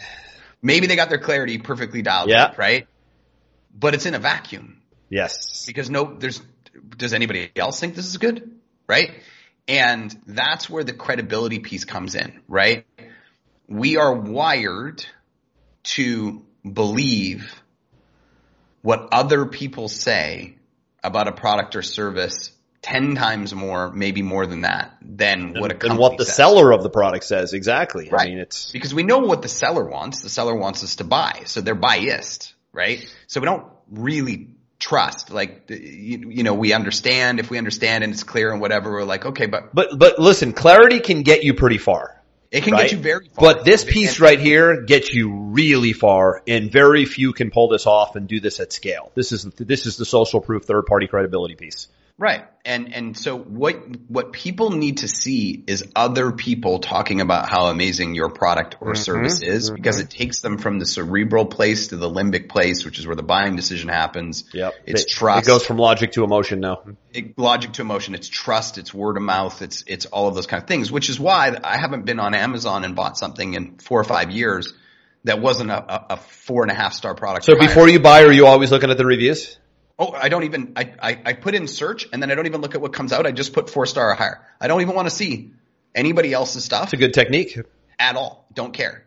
[0.62, 2.44] Maybe they got their clarity perfectly dialed yeah.
[2.44, 2.86] up, right?
[3.74, 4.80] But it's in a vacuum.
[5.10, 5.66] Yes.
[5.66, 6.40] Because no, there's,
[6.96, 8.58] does anybody else think this is good?
[8.86, 9.10] Right?
[9.66, 12.86] And that's where the credibility piece comes in, right?
[13.68, 15.04] We are wired
[15.84, 17.62] to believe
[18.82, 20.56] what other people say
[21.02, 22.50] about a product or service
[22.82, 26.36] 10 times more, maybe more than that, than what a company and what the says.
[26.36, 28.08] seller of the product says exactly.
[28.10, 28.26] Right.
[28.26, 30.22] I mean, it's because we know what the seller wants.
[30.22, 33.08] The seller wants us to buy, so they're biased, right?
[33.28, 34.48] So we don't really
[34.80, 35.30] trust.
[35.30, 37.38] Like, you, you know, we understand.
[37.38, 40.52] If we understand and it's clear and whatever, we're like, okay, but but but listen,
[40.52, 42.20] clarity can get you pretty far.
[42.50, 42.82] it can right?
[42.82, 43.54] get you very far.
[43.54, 47.86] But this piece right here gets you really far, and very few can pull this
[47.86, 49.12] off and do this at scale.
[49.14, 51.86] This is this is the social proof third party credibility piece.
[52.22, 52.44] Right.
[52.64, 53.74] And and so what
[54.08, 58.92] what people need to see is other people talking about how amazing your product or
[58.92, 59.02] Mm-hmm.
[59.02, 63.00] service is because it takes them from the cerebral place to the limbic place, which
[63.00, 64.44] is where the buying decision happens.
[64.54, 65.48] Yep, It's it, trust.
[65.48, 66.84] It goes from logic to emotion now.
[67.12, 68.14] it- logic to emotion.
[68.14, 68.78] It's trust.
[68.78, 69.60] It's word of mouth.
[69.60, 70.92] It's it's all of those kind of things.
[70.92, 74.30] Which is why I haven't been on Amazon and bought something in four or five
[74.30, 74.72] years
[75.24, 77.46] that wasn't a, a, a four and a half star product.
[77.46, 79.58] So before you buy, are you always looking at the reviews?
[79.98, 82.60] Oh, I don't even, I, I, I put in search and then I don't even
[82.60, 83.26] look at what comes out.
[83.26, 84.40] I just put four star or higher.
[84.60, 85.52] I don't even want to see
[85.94, 87.58] anybody else's stuff It's a good technique.
[87.98, 88.46] at all.
[88.52, 89.04] Don't care.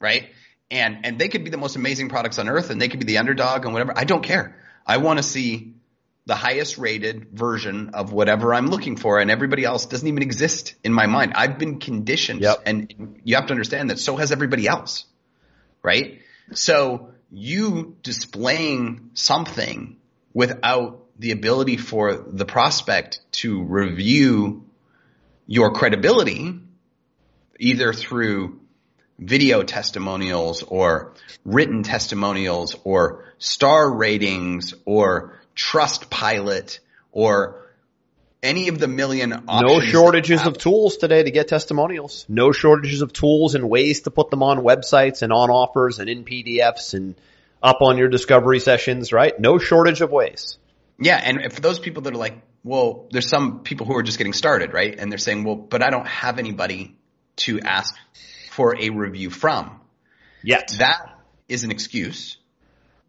[0.00, 0.30] Right.
[0.70, 3.06] And, and they could be the most amazing products on earth and they could be
[3.06, 3.92] the underdog and whatever.
[3.96, 4.56] I don't care.
[4.86, 5.74] I want to see
[6.24, 10.74] the highest rated version of whatever I'm looking for and everybody else doesn't even exist
[10.82, 11.32] in my mind.
[11.34, 12.62] I've been conditioned Yep.
[12.64, 15.04] and you have to understand that so has everybody else.
[15.82, 16.20] Right.
[16.54, 19.98] So you displaying something
[20.34, 24.64] without the ability for the prospect to review
[25.46, 26.58] your credibility
[27.58, 28.60] either through
[29.18, 31.14] video testimonials or
[31.44, 36.80] written testimonials or star ratings or trust pilot
[37.12, 37.58] or
[38.42, 42.26] any of the million No shortages of tools today to get testimonials.
[42.28, 46.08] No shortages of tools and ways to put them on websites and on offers and
[46.08, 47.14] in PDFs and
[47.62, 49.38] up on your discovery sessions, right?
[49.38, 50.58] No shortage of ways.
[50.98, 54.18] Yeah, and for those people that are like, well, there's some people who are just
[54.18, 54.94] getting started, right?
[54.98, 56.96] And they're saying, well, but I don't have anybody
[57.36, 57.94] to ask
[58.50, 59.80] for a review from.
[60.42, 60.72] Yet.
[60.78, 62.36] That is an excuse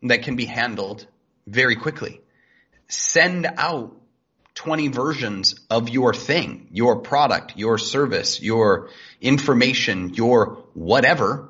[0.04, 1.06] that can be handled
[1.48, 2.22] very quickly.
[2.88, 3.96] Send out
[4.56, 8.90] 20 versions of your thing, your product, your service, your
[9.20, 11.50] information, your whatever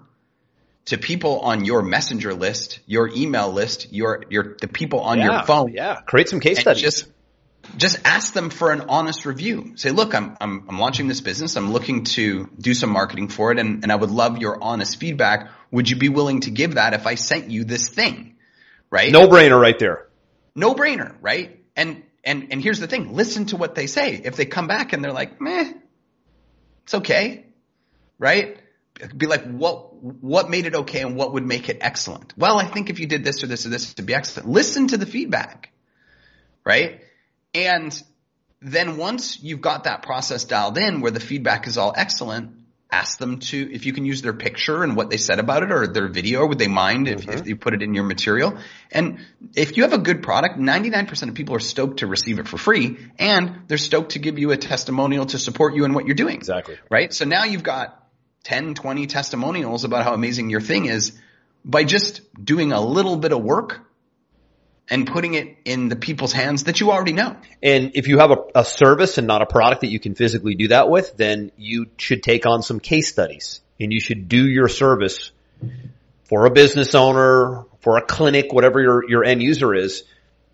[0.85, 5.25] to people on your messenger list, your email list, your, your, the people on yeah,
[5.25, 5.71] your phone.
[5.73, 6.01] Yeah.
[6.01, 6.81] Create some case studies.
[6.81, 7.07] just
[7.77, 9.73] just ask them for an honest review.
[9.75, 11.55] Say, look, I'm I'm I'm launching this business.
[11.55, 14.97] I'm looking to do some marketing for it, and, and I would love your honest
[14.97, 15.49] feedback.
[15.71, 18.35] Would you be willing to give that if I sent you this thing?
[18.89, 19.11] Right?
[19.11, 20.07] no brainer right there.
[20.55, 21.59] no brainer, right?
[21.75, 24.21] And and and here's the thing: listen to what they say.
[24.23, 25.71] If they come back and they're like, meh,
[26.83, 27.45] it's okay,
[28.19, 28.57] right?
[29.17, 32.33] Be like, what what made it okay, and what would make it excellent?
[32.37, 34.49] Well, I think if you did this or this or this, it'd be excellent.
[34.49, 35.71] Listen to the feedback,
[36.65, 36.99] right?
[37.53, 38.03] And
[38.61, 42.51] then once you've got that process dialed in, where the feedback is all excellent,
[42.91, 45.71] ask them to if you can use their picture and what they said about it
[45.71, 47.47] or their video would they mind if, if mm-hmm.
[47.47, 48.55] you put it in your material
[48.91, 49.17] and
[49.55, 52.57] if you have a good product 99% of people are stoked to receive it for
[52.57, 56.13] free and they're stoked to give you a testimonial to support you in what you're
[56.13, 56.77] doing Exactly.
[56.91, 58.02] right so now you've got
[58.43, 61.13] 10 20 testimonials about how amazing your thing is
[61.63, 63.81] by just doing a little bit of work
[64.89, 68.31] and putting it in the people's hands that you already know And if you have
[68.31, 71.51] a, a service and not a product that you can physically do that with, then
[71.57, 75.31] you should take on some case studies and you should do your service
[76.25, 80.03] for a business owner, for a clinic, whatever your, your end user is.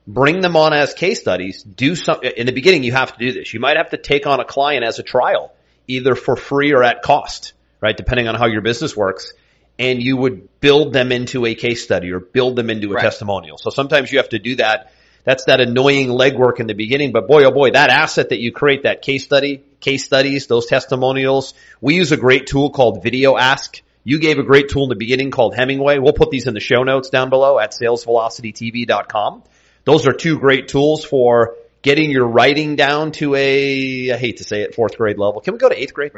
[0.06, 1.64] Bring them on as case studies.
[1.64, 3.54] Do some, in the beginning you have to do this.
[3.54, 5.54] You might have to take on a client as a trial,
[5.88, 7.96] either for free or at cost, right?
[7.96, 9.34] Depending on how your business works.
[9.78, 13.04] And you would build them into a case study or build them into a Right.
[13.04, 13.58] testimonial.
[13.58, 14.92] So sometimes you have to do that
[15.24, 18.52] that's that annoying legwork in the beginning, but boy, oh boy, that asset that you
[18.52, 23.38] create, that case study, case studies, those testimonials, we use a great tool called Video
[23.38, 23.82] Ask.
[24.04, 26.00] You gave a great tool in the beginning called Hemingway.
[26.00, 29.44] We'll put these in the show notes down below at salesvelocitytv.com.
[29.84, 34.44] Those are two great tools for getting your writing down to a, I hate to
[34.44, 35.42] say it, fourth grade level.
[35.42, 36.12] Can we go to eighth grade?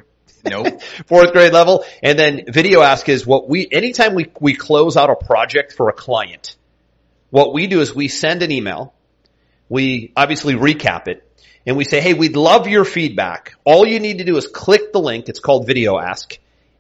[0.43, 1.86] nope fourth grade level.
[2.02, 5.89] And then video ask is what we, anytime we, we close out a project for
[5.89, 6.56] a client,
[7.30, 8.93] what we do is we send an email.
[9.69, 11.28] We obviously recap it
[11.65, 13.56] and we say, Hey, we'd love your feedback.
[13.63, 15.30] All you need to do is click the link.
[15.30, 16.38] It's called video ask.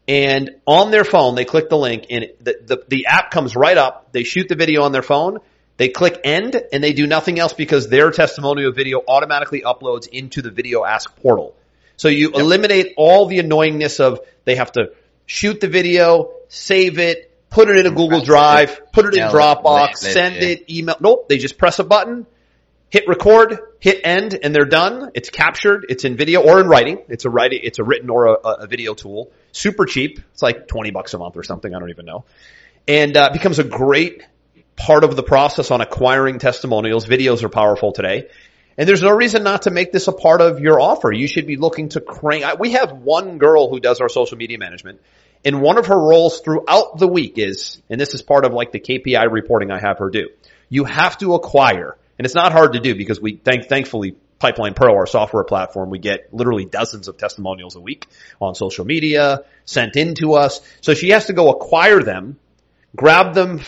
[0.07, 3.77] And on their phone, they click the link and the, the, the app comes right
[3.77, 4.11] up.
[4.11, 5.39] They shoot the video on their phone.
[5.81, 10.43] They click end and they do nothing else because their testimonial video automatically uploads into
[10.43, 11.55] the video ask portal.
[11.97, 14.91] So you eliminate all the annoyingness of they have to
[15.25, 19.95] shoot the video, save it, put it in a Google Drive, put it in Dropbox,
[19.95, 20.97] send it, email.
[20.99, 22.27] Nope, they just press a button.
[22.91, 25.09] hit record, hit end, and they're done.
[25.15, 25.87] It's captured.
[25.89, 26.99] It's in video or in writing.
[27.09, 29.31] It's a writing, it's a written or a, a video tool.
[29.51, 30.19] Super cheap.
[30.33, 31.73] It's like 20 bucks a month or something.
[31.73, 32.25] I don't even know.
[32.87, 34.21] And, uh, becomes a great
[34.81, 37.05] part of the process on acquiring testimonials.
[37.05, 38.27] Videos are powerful today.
[38.77, 41.11] And there's no reason not to make this a part of your offer.
[41.11, 42.59] You should be looking to crank.
[42.59, 44.99] We have one girl who does our social media management
[45.45, 48.71] and one of her roles throughout the week is, and this is part of like
[48.71, 50.29] the KPI reporting I have her do.
[50.69, 54.73] You have to acquire and it's not hard to do because we thank, thankfully Pipeline
[54.73, 58.07] Pro, our software platform, we get literally dozens of testimonials a week
[58.39, 60.61] on social media sent in to us.
[60.81, 62.39] So she has to go acquire them,
[62.95, 63.61] grab them,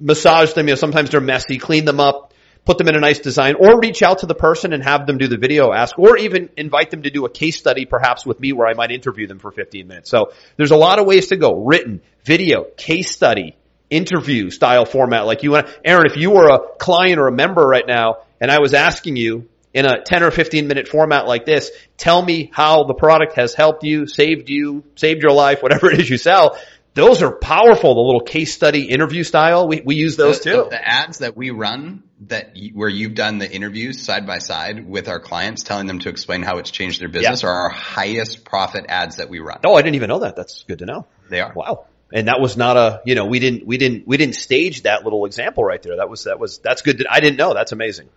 [0.00, 0.66] massage them.
[0.66, 2.32] You know, sometimes they're messy, clean them up,
[2.64, 5.18] put them in a nice design or reach out to the person and have them
[5.18, 8.38] do the video ask or even invite them to do a case study perhaps with
[8.40, 10.10] me where I might interview them for 15 minutes.
[10.10, 11.64] So there's a lot of ways to go.
[11.64, 13.56] Written, video, case study,
[13.88, 15.68] interview style format like you want.
[15.84, 19.16] Aaron, if you were a client or a member right now and I was asking
[19.16, 23.36] you in a 10 or 15 minute format like this, tell me how the product
[23.36, 26.58] has helped you, saved you, saved your life, whatever it is you sell.
[26.94, 27.94] Those are powerful.
[27.94, 29.68] The little case study interview style.
[29.68, 30.56] We, we use those the, too.
[30.64, 34.88] The, the, ads that we run that where you've done the interviews side by side
[34.88, 38.44] with our clients, telling them to explain how it's changed their business are our highest
[38.44, 39.60] profit ads that we run.
[39.64, 40.34] Oh, I didn't even know that.
[40.36, 41.06] That's good to know.
[41.28, 41.52] They are.
[41.54, 41.86] Wow.
[42.12, 45.04] And that was not a, you know, we didn't, we didn't, we didn't stage that
[45.04, 45.96] little example right there.
[45.96, 46.98] That was, that was, that's good.
[46.98, 47.54] To, I didn't know.
[47.54, 48.08] That's amazing.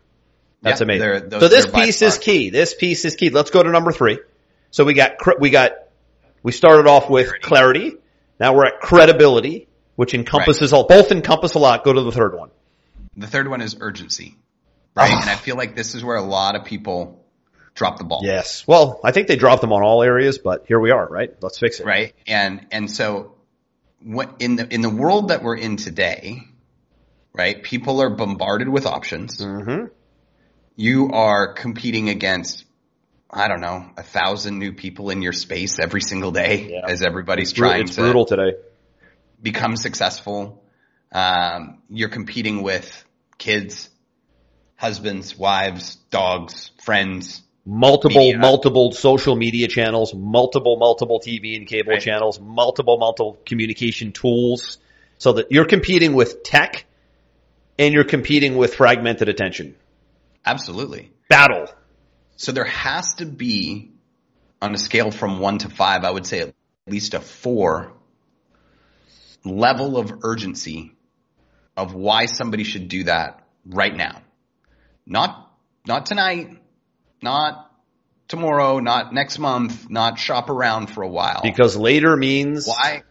[0.63, 1.01] That's Yeah, amazing.
[1.01, 2.49] they're- those- so this piece is key.
[2.49, 3.29] This piece is key.
[3.29, 4.19] Let's go to number three.
[4.71, 5.73] So we got, we got,
[6.41, 7.97] we started off with clarity.
[8.43, 11.85] Now we're at credibility, which encompasses all, both encompass a lot.
[11.85, 12.49] Go to the third one.
[13.15, 14.35] The third one is urgency,
[14.95, 15.13] right?
[15.13, 17.25] And I feel like this is where a lot of people
[17.73, 18.19] drop the ball.
[18.21, 18.67] Yes.
[18.67, 21.33] Well, I think they drop them on all areas, but here we are, right?
[21.41, 21.85] Let's fix it.
[21.85, 22.13] right?
[22.27, 23.35] And and so
[24.01, 26.41] what in the in the world that we're in today,
[27.31, 27.63] right?
[27.63, 29.37] People are bombarded with options.
[29.37, 29.85] Mm-hmm.
[30.75, 32.65] You are competing against
[33.35, 36.81] I don't know, a thousand new people in your space every single day Yeah.
[36.87, 38.53] as everybody's It's, trying it's to brutal today.
[39.41, 40.63] become successful.
[41.11, 43.03] Um, you're competing with
[43.37, 43.89] kids,
[44.75, 48.37] husbands, wives, dogs, friends, multiple, media.
[48.37, 52.01] multiple social media channels, multiple, multiple TV and cable Right.
[52.01, 54.77] channels, multiple, multiple communication tools
[55.17, 56.85] so that you're competing with tech
[57.79, 59.75] and you're competing with fragmented attention.
[60.45, 61.11] Absolutely.
[61.29, 61.67] Battle.
[62.35, 63.91] So there has to be,
[64.61, 66.53] on a scale from one to five, I would say at
[66.87, 67.93] least a four
[69.43, 70.93] level of urgency
[71.75, 74.21] of why somebody should do that right now.
[75.05, 75.51] Not,
[75.85, 76.61] not tonight,
[77.21, 77.71] not
[78.27, 81.41] tomorrow, not next month, not shop around for a while.
[81.43, 83.03] Because later means why?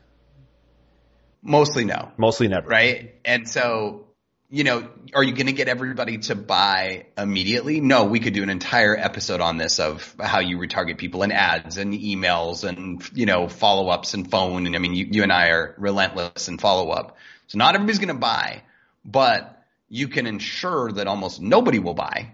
[1.42, 2.68] Mostly no mostly never.
[2.68, 3.14] right?
[3.24, 4.06] And so,
[4.52, 7.80] you know, are you going to get everybody to buy immediately?
[7.80, 11.32] No, we could do an entire episode on this of how you retarget people in
[11.32, 14.66] ads and emails and, you know, follow ups and phone.
[14.66, 17.16] And I mean, you, you and I are relentless in follow up.
[17.46, 18.62] So not everybody's going to buy,
[19.06, 22.32] but you can ensure that almost nobody will buy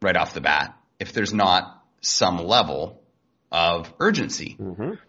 [0.00, 2.97] right off the bat if there's not some level
[3.50, 4.56] of urgency.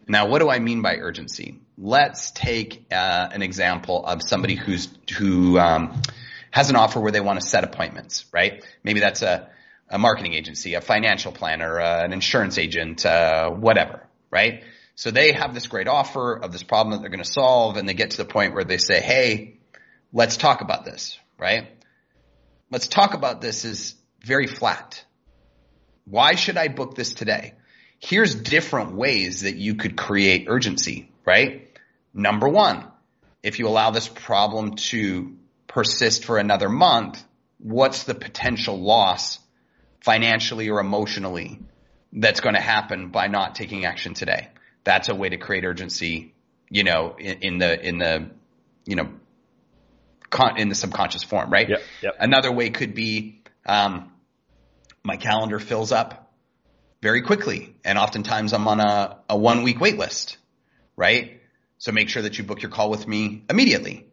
[0.07, 1.59] Now, what do I mean by urgency?
[1.77, 6.01] Let's take uh, an example of somebody who's who um,
[6.51, 8.63] has an offer where they want to set appointments, right?
[8.83, 9.49] Maybe that's a,
[9.89, 14.63] a marketing agency, a financial planner, uh, an insurance agent, uh, whatever, right?
[14.95, 17.87] So they have this great offer of this problem that they're going to solve, and
[17.87, 19.59] they get to the point where they say, "Hey,
[20.13, 21.67] let's talk about this," right?
[22.71, 25.03] Let's talk about this is very flat.
[26.05, 27.53] Why should I book this today?
[27.99, 31.69] Here's different ways that you could create urgency, right?
[32.13, 32.85] Number one,
[33.43, 35.35] if you allow this problem to
[35.67, 37.23] persist for another month,
[37.59, 39.39] what's the potential loss
[40.01, 41.59] financially or emotionally
[42.13, 44.47] that's going to happen by not taking action today?
[44.85, 46.33] That's a way to create urgency,
[46.69, 48.29] you know, in, in the, in the,
[48.85, 49.09] you know,
[50.29, 51.67] con- in the subconscious form, right?
[51.69, 52.15] Yep, yep.
[52.19, 54.11] Another way could be, um,
[55.03, 56.28] my calendar fills up
[57.01, 57.75] very quickly.
[57.83, 60.37] And oftentimes I'm on a, a one week wait list,
[60.95, 61.41] right?
[61.77, 64.05] So make sure that you book your call with me immediately.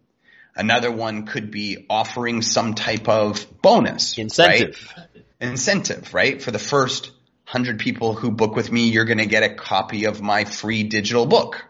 [0.54, 4.16] Another one could be offering some type of bonus.
[4.16, 4.94] Incentive.
[4.96, 5.24] right?
[5.40, 6.40] Incentive, right?
[6.40, 7.10] For the first
[7.44, 10.84] hundred people who book with me, you're going to get a copy of my free
[10.84, 11.64] digital book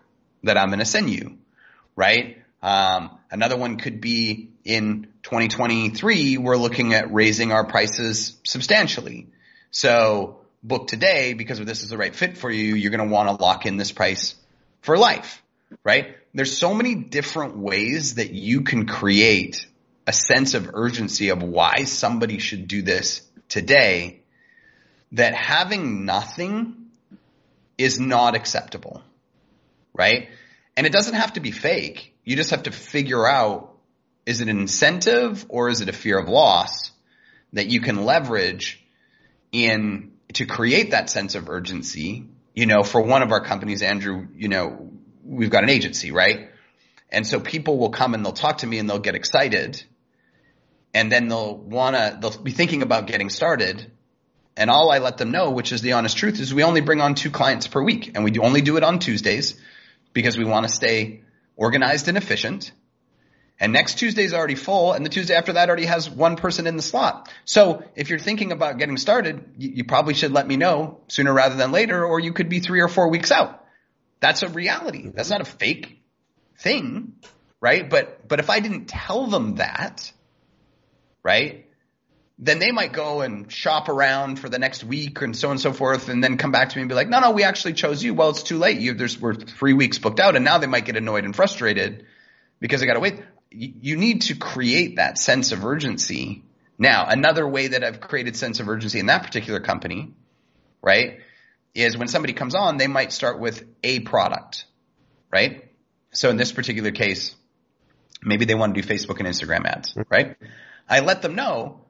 [0.45, 1.39] that I'm going to send you,
[1.97, 2.39] right?
[2.63, 9.29] Um, another one could be in 2023, we're looking at raising our prices substantially.
[9.71, 13.29] So book today because this is the right fit for you, you're going to want
[13.29, 14.35] to lock in this price
[14.83, 15.43] for life,
[15.85, 16.17] right?
[16.35, 19.67] There's so many different ways that you can create
[20.07, 24.21] a sense of urgency of why somebody should do this today
[25.13, 26.87] that having nothing
[27.79, 29.03] is not acceptable.
[29.95, 30.29] Right?
[30.77, 32.15] And it doesn't have to be fake.
[32.25, 33.73] You just have to figure out
[34.27, 36.91] is it an incentive or is it a fear of loss
[37.53, 38.85] that you can leverage
[39.53, 42.27] in to create that sense of urgency?
[42.55, 44.91] You know, for one of our companies, Andrew, you know,
[45.25, 46.51] we've got an agency, right?
[47.11, 49.83] And so people will come and they'll talk to me and they'll get excited
[50.95, 53.93] and then they'll wanna, they'll be thinking about getting started.
[54.57, 57.03] And all I let them know, which is the honest truth, is we only bring
[57.03, 59.61] on two clients per week and we do only do it on Tuesdays
[60.15, 61.21] because we want to stay
[61.55, 62.73] organized and efficient.
[63.59, 66.67] And next Tuesday is already full and the Tuesday after that already has one person
[66.67, 67.33] in the slot.
[67.47, 71.33] So if you're thinking about getting started, you, you probably should let me know sooner
[71.33, 73.65] rather than later or you could be three or four weeks out.
[74.21, 75.05] That's a reality.
[75.05, 75.17] Mm-hmm.
[75.17, 76.03] That's not a fake
[76.59, 77.15] thing,
[77.61, 77.89] right?
[77.89, 80.13] But, but if I didn't tell them that,
[81.23, 81.67] right?
[82.39, 85.61] Then they might go and shop around for the next week and so on and
[85.61, 87.73] so forth and then come back to me and be like, no, no, we actually
[87.73, 88.13] chose you.
[88.13, 88.79] Well, it's too late.
[88.79, 92.05] You, there's, we're three weeks booked out and now they might get annoyed and frustrated
[92.61, 93.15] because they got to wait.
[93.51, 96.43] You need to create that sense of urgency.
[96.79, 100.13] Now, another way that I've created sense of urgency in that particular company,
[100.83, 101.21] right,
[101.75, 104.65] is when somebody comes on, they might start with a product,
[105.33, 105.71] right?
[106.13, 107.35] So in this particular case,
[108.23, 110.37] maybe they want to do Facebook and Instagram ads, right?
[110.89, 111.81] I let them know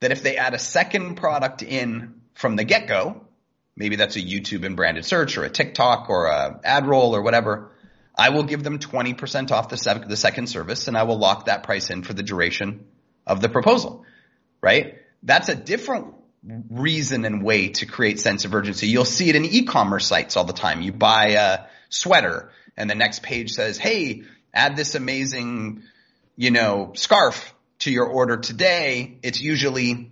[0.00, 3.24] that if they add a second product in from the get go,
[3.76, 7.70] maybe that's a YouTube and branded search or a TikTok or a AdRoll or whatever,
[8.16, 11.64] I will give them 20% off the, the second service and I will lock that
[11.64, 12.86] price in for the duration
[13.26, 14.04] of the proposal,
[14.62, 14.98] right?
[15.22, 16.14] That's a different
[16.70, 18.86] reason and way to create sense of urgency.
[18.88, 20.80] You'll see it in e-commerce sites all the time.
[20.80, 24.22] You buy a sweater and the next page says, Hey,
[24.54, 25.82] add this amazing,
[26.36, 29.18] you know, scarf to your order today.
[29.22, 30.10] It's usually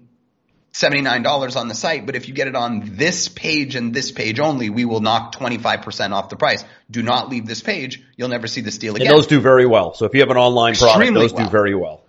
[0.75, 4.41] $79 on the site, but if you get it on this page and this page
[4.41, 6.65] only, we will knock 25% off the price.
[6.91, 8.03] Do not leave this page.
[8.17, 9.07] You'll never see this deal again.
[9.07, 9.95] And those do very well.
[9.95, 11.45] So if you have an online product, those well.
[11.45, 12.03] do very well.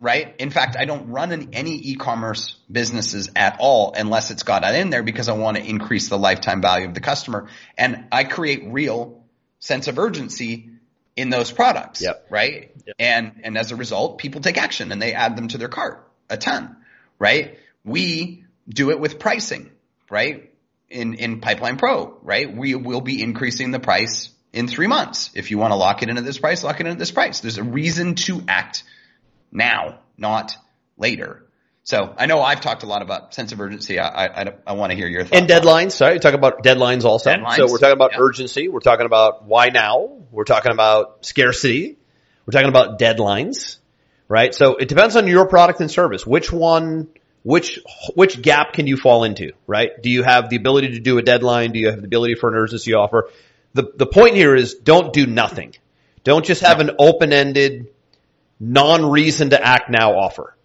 [0.00, 0.36] right?
[0.38, 4.76] In fact, I don't run any, any e-commerce businesses at all unless it's got that
[4.76, 7.48] in there because I want to increase the lifetime value of the customer.
[7.76, 9.24] And I create real
[9.58, 10.70] sense of urgency
[11.16, 12.26] in those products, Yep.
[12.30, 12.70] right?
[12.86, 12.96] Yep.
[13.00, 16.08] And, and as a result, people take action and they add them to their cart
[16.30, 16.76] a ton,
[17.18, 17.58] right?
[17.84, 19.70] We do it with pricing,
[20.10, 20.52] right?
[20.88, 22.54] In, in Pipeline Pro, right?
[22.54, 25.30] We will be increasing the price in three months.
[25.34, 27.40] If you want to lock it into this price, lock it into this price.
[27.40, 28.84] There's a reason to act
[29.50, 30.56] now, not
[30.96, 31.46] later.
[31.84, 33.98] So I know I've talked a lot about sense of urgency.
[33.98, 35.36] I, I, I want to hear your thoughts.
[35.36, 37.30] And deadlines, sorry, talk about deadlines also.
[37.30, 38.20] Deadlines, So we're talking about yeah.
[38.20, 38.68] urgency.
[38.68, 40.18] We're talking about why now.
[40.30, 41.98] We're talking about scarcity.
[42.46, 43.78] We're talking about deadlines,
[44.28, 44.54] right?
[44.54, 46.24] So it depends on your product and service.
[46.24, 47.08] Which one,
[47.42, 47.80] which,
[48.14, 49.90] which gap can you fall into, right?
[50.00, 51.72] Do you have the ability to do a deadline?
[51.72, 53.30] Do you have the ability for an urgency offer?
[53.74, 55.74] The, the point here is don't do nothing.
[56.24, 57.88] Don't just have an open-ended,
[58.60, 60.56] non-reason to act now offer.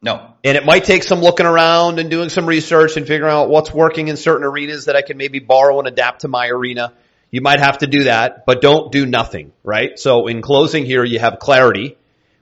[0.00, 3.48] No, And it might take some looking around and doing some research and figuring out
[3.48, 6.92] what's working in certain arenas that I can maybe borrow and adapt to my arena.
[7.30, 9.98] You might have to do that, but don't do nothing, right?
[9.98, 11.96] So in closing here, you have clarity.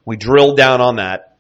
[0.05, 1.32] We drill down on that.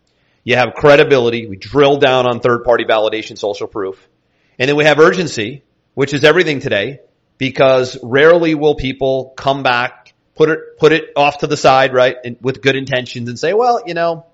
[0.45, 1.47] You have credibility.
[1.47, 4.09] We drill down on third party validation, social proof.
[4.59, 5.63] And then we have urgency,
[5.95, 7.01] which is everything today
[7.39, 12.17] because rarely will people come back, put it, put it off to the side, right?
[12.25, 14.27] And with good intentions and say, well, you know,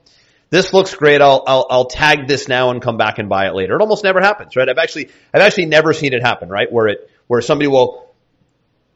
[0.51, 1.21] this looks great.
[1.21, 3.75] I'll, I'll, I'll tag this now and come back and buy it later.
[3.75, 4.68] It almost never happens, right?
[4.68, 6.71] I've actually, I've actually never seen it happen, right?
[6.73, 8.09] Where it, where somebody will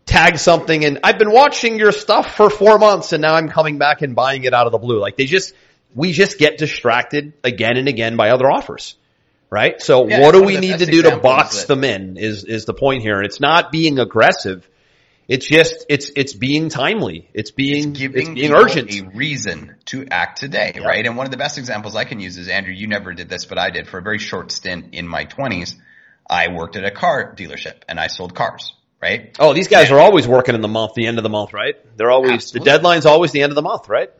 [0.07, 3.79] tag something and I've been watching your stuff for four months and now I'm coming
[3.79, 4.99] back and buying it out of the blue.
[4.99, 5.55] Like they just,
[5.95, 8.97] we just get distracted again and again by other offers,
[9.51, 9.81] right?
[9.81, 12.75] So Yeah, what do we need to do to box them in is, is the
[12.75, 13.17] point here.
[13.17, 14.69] And it's not being aggressive.
[15.29, 17.29] It's just, it's, it's being timely.
[17.33, 18.91] It's being, it's, giving being urgent.
[18.91, 21.07] a reason to act today, right?
[21.07, 22.73] And one of the best examples I can use is Andrew.
[22.73, 25.77] You never did this, but I did for a very short stint in my twenties.
[26.29, 29.35] I worked at a car dealership and I sold cars, right?
[29.39, 31.77] Oh, these guys are always working in the month, the end of the month, right?
[31.97, 32.65] They're always, Absolutely.
[32.65, 34.11] the deadline's always the end of the month, right?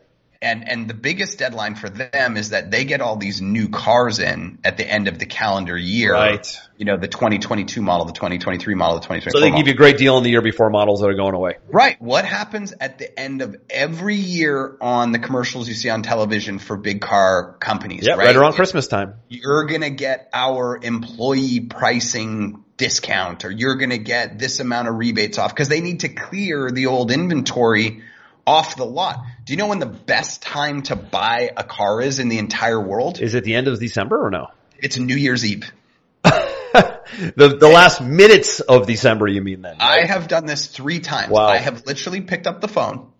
[0.43, 4.19] And and the biggest deadline for them is that they get all these new cars
[4.19, 6.13] in at the end of the calendar year.
[6.13, 6.59] Right.
[6.77, 9.61] You know, the 2022 model, the 2023 model, the 2024 So they model.
[9.61, 11.57] give you a great deal in the year before models that are going away.
[11.69, 12.01] Right.
[12.01, 16.59] What happens at the end of every year on the commercials you see on television
[16.59, 18.05] for big car companies?
[18.05, 19.15] Yeah, right, right around Christmas time.
[19.29, 25.37] You're gonna get our employee pricing discount, or you're gonna get this amount of rebates
[25.37, 28.03] off because they need to clear the old inventory
[28.45, 29.19] off the lot.
[29.45, 32.79] Do you know when the best time to buy a car is in the entire
[32.79, 33.19] world?
[33.19, 34.47] Is it the end of December or no?
[34.77, 35.71] It's New Year's Eve.
[36.23, 39.77] the the last minutes of December, you mean then?
[39.79, 41.31] I have done this three times.
[41.31, 41.47] Wow.
[41.47, 43.11] I have literally picked up the phone.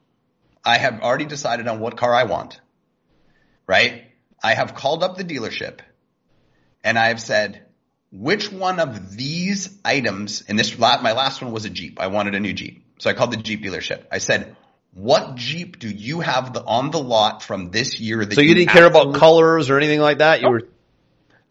[0.65, 2.59] I have already decided on what car I want.
[3.67, 4.05] Right?
[4.41, 5.79] I have called up the dealership
[6.83, 7.65] and I have said,
[8.11, 11.99] which one of these items, and this, my last one was a Jeep.
[11.99, 12.85] I wanted a new Jeep.
[12.99, 14.03] So I called the Jeep dealership.
[14.11, 14.55] I said,
[14.93, 18.53] what Jeep do you have the, on the lot from this year that so you
[18.53, 20.41] didn't care about colors or anything like that.
[20.41, 20.61] You were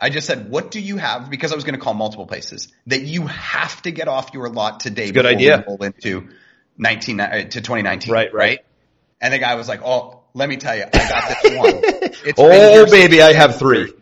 [0.03, 1.30] I just said, what do you have?
[1.30, 4.49] Because I was going to call multiple places that you have to get off your
[4.49, 5.12] lot today.
[5.12, 5.64] good idea.
[5.66, 6.28] Roll into
[6.76, 8.12] 19 uh, to 2019.
[8.12, 8.59] Right, right.
[9.20, 11.82] And the guy was like, oh, let me tell you, I got this one.
[12.24, 13.93] It's oh baby, I have three.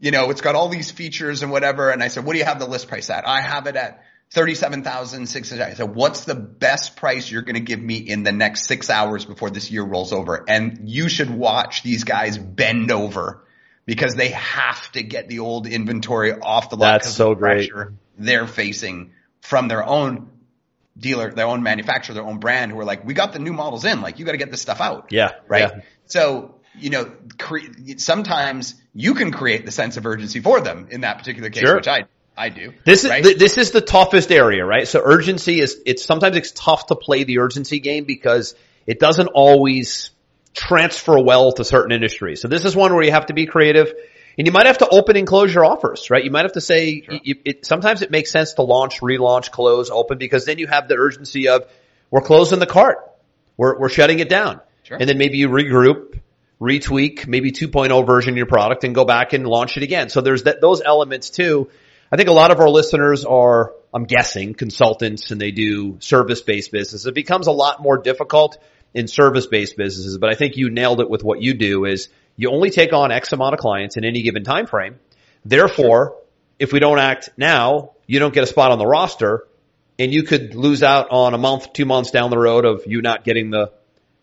[0.00, 1.90] you know, it's got all these features and whatever.
[1.90, 3.26] And I said, what do you have the list price at?
[3.26, 4.03] I have it at
[4.34, 5.64] 37,600.
[5.64, 8.90] I said, what's the best price you're going to give me in the next six
[8.90, 10.44] hours before this year rolls over?
[10.48, 13.44] And you should watch these guys bend over
[13.86, 17.02] because they have to get the old inventory off the lot.
[17.02, 17.70] That's so the great.
[18.18, 20.30] They're facing from their own
[20.98, 23.84] dealer, their own manufacturer, their own brand who are like, we got the new models
[23.84, 24.00] in.
[24.00, 25.72] Like you got to get this stuff out Yeah, right?
[25.76, 25.80] yeah.
[26.06, 27.58] So, you know, cre-
[27.98, 31.76] sometimes you can create the sense of urgency for them in that particular case, Sure.
[31.76, 32.04] which I,
[32.36, 32.72] I do.
[32.84, 33.22] This is right?
[33.22, 34.88] th- this is the toughest area, right?
[34.88, 38.54] So urgency is it's sometimes it's tough to play the urgency game because
[38.86, 40.10] it doesn't always
[40.52, 42.40] transfer well to certain industries.
[42.40, 43.92] So this is one where you have to be creative
[44.36, 46.24] and you might have to open and close your offers, right?
[46.24, 49.50] You might have to say you, you- it, sometimes it makes sense to launch, relaunch,
[49.50, 51.66] close, open because then you have the urgency of
[52.10, 52.98] we're closing the cart.
[53.56, 54.60] We're we're shutting it down.
[54.82, 54.98] Sure.
[55.00, 56.18] And then maybe you regroup,
[56.60, 60.08] retweak, maybe 2.0 version of your product and go back and launch it again.
[60.08, 61.70] So there's that, those elements too.
[62.14, 66.70] I think a lot of our listeners are, I'm guessing, consultants and they do service-based
[66.70, 67.06] business.
[67.06, 68.56] It becomes a lot more difficult
[68.94, 72.52] in service-based businesses, but I think you nailed it with what you do is you
[72.52, 75.00] only take on X amount of clients in any given time frame.
[75.44, 76.14] Therefore,
[76.60, 79.48] if we don't act now, you don't get a spot on the roster
[79.98, 83.02] and you could lose out on a month, two months down the road of you
[83.02, 83.72] not getting the,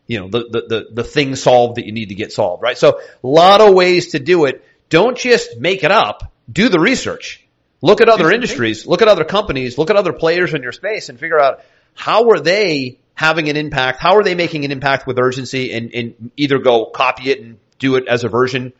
[0.08, 2.78] you know, the, the, the, the thing solved that you need to get solved, right?
[2.78, 4.64] So a lot of ways to do it.
[4.88, 6.32] Don't just make it up.
[6.50, 7.46] Do the research.
[7.82, 11.10] Look at other industries, look at other companies, look at other players in your space
[11.10, 11.64] and figure out
[11.96, 14.00] how are they having an impact?
[14.00, 17.58] How are they making an impact with urgency and, and either go copy it and
[17.82, 18.72] do it as a version.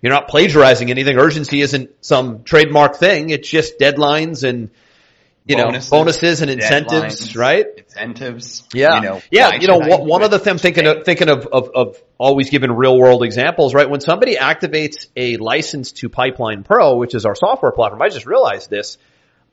[0.00, 1.18] You're not plagiarizing anything.
[1.18, 3.30] Urgency isn't some trademark thing.
[3.30, 4.70] It's just deadlines and,
[5.46, 7.66] you Bonuses, know, bonuses and incentives, right?
[7.76, 8.62] Incentives.
[8.74, 8.96] Yeah.
[8.96, 9.54] You know, yeah.
[9.54, 10.44] You know, one, one do of the it?
[10.44, 13.88] things I'm thinking of, thinking of, of, of always giving real world examples, right?
[13.88, 18.26] When somebody activates a license to Pipeline Pro, which is our software platform, I just
[18.26, 18.98] realized this.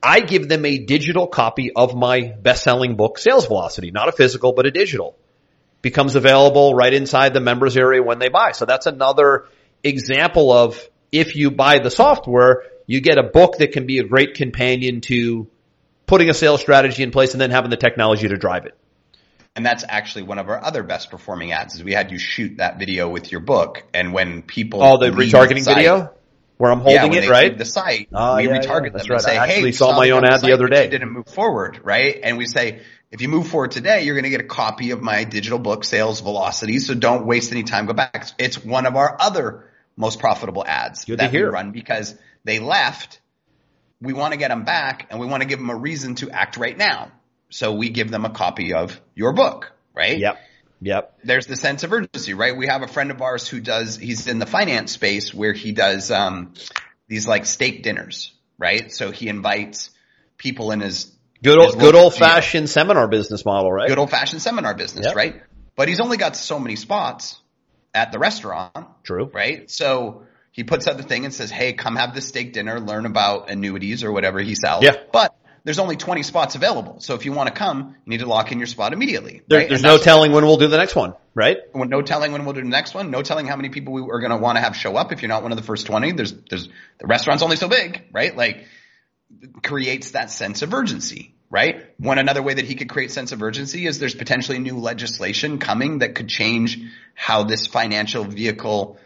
[0.02, 4.12] I give them a digital copy of my best selling book, Sales Velocity, not a
[4.12, 5.16] physical, but a digital
[5.82, 8.52] becomes available right inside the members area when they buy.
[8.52, 9.46] So that's another
[9.82, 14.04] example of if you buy the software, you get a book that can be a
[14.04, 15.48] great companion to
[16.08, 18.76] putting a sales strategy in place and then having the technology to drive it.
[19.54, 22.56] And that's actually one of our other best performing ads is we had you shoot
[22.58, 23.84] that video with your book.
[23.94, 26.10] And when people, Oh, the retargeting site- video
[26.58, 27.56] where I'm yeah, holding when it, right?
[27.56, 29.16] The site, Oh, we yeah, yeah, retarget that's them right.
[29.16, 32.18] and say, I "Hey, saw my own ad the other day." Didn't move forward, right?"
[32.22, 32.80] And we say,
[33.12, 35.84] "If you move forward today, you're going to get a copy of my digital book,
[35.84, 36.78] Sales Velocity.
[36.80, 37.86] So don't waste any time.
[37.86, 38.26] Go back.
[38.38, 43.20] It's one of our other most profitable ads Good that we run because they left.
[44.00, 46.30] We want to get them back, and we want to give them a reason to
[46.30, 47.10] act right now.
[47.50, 50.18] So we give them a copy of your book, right?
[50.18, 50.38] Yep.
[50.80, 51.18] Yep.
[51.24, 52.56] there's the sense of urgency, right?
[52.56, 55.72] We have a friend of ours who does, he's in the finance space where he
[55.72, 56.54] does, um,
[57.08, 58.92] these like steak dinners, right?
[58.92, 59.90] So he invites
[60.36, 63.88] people in his Good his old, good local old fashioned seminar business model, right?
[63.88, 65.16] good old fashioned seminar business, Yep.
[65.16, 65.42] right?
[65.74, 67.40] But he's only got so many spots
[67.94, 69.30] at the restaurant, True.
[69.32, 69.68] right?
[69.70, 70.22] So
[70.58, 73.48] he puts out the thing and says, Hey, come have this steak dinner, learn about
[73.48, 74.82] annuities or whatever he sells.
[74.82, 74.96] Yeah.
[75.12, 75.32] But
[75.62, 76.98] there's only 20 spots available.
[76.98, 79.42] So if you want to come, you need to lock in your spot immediately.
[79.46, 79.68] There, right?
[79.68, 81.58] there's no telling when we'll do the next one, right?
[81.76, 84.18] no telling when we'll do the next one, no telling how many people we are
[84.18, 86.10] going to want to have show up if you're not one of the first 20.
[86.10, 88.36] There's, there's, the restaurant's only so big, right?
[88.36, 88.64] Like,
[89.62, 91.84] creates that sense of urgency, right?
[91.98, 95.58] One another way that he could create sense of urgency is there's potentially new legislation
[95.58, 96.80] coming that could change
[97.14, 98.98] how this financial vehicle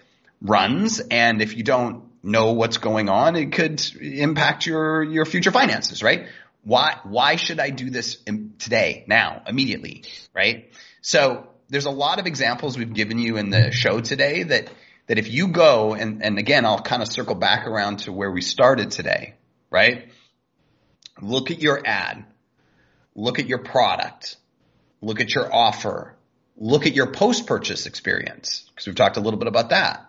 [0.43, 1.01] runs.
[1.01, 6.03] And if you don't know what's going on, it could impact your, your future finances,
[6.03, 6.27] right?
[6.65, 8.19] Why, why should I do this
[8.59, 10.71] today, now, immediately, right?
[11.01, 14.71] So there's a lot of examples we've given you in the show today that,
[15.09, 18.31] that if you go and, and again, I'll kind of circle back around to where
[18.31, 19.35] we started today,
[19.71, 20.09] right?
[21.21, 22.25] Look at your ad.
[23.15, 24.37] Look at your product.
[25.01, 26.15] Look at your offer.
[26.57, 30.09] look at your post-purchase experience because we've talked a little bit about that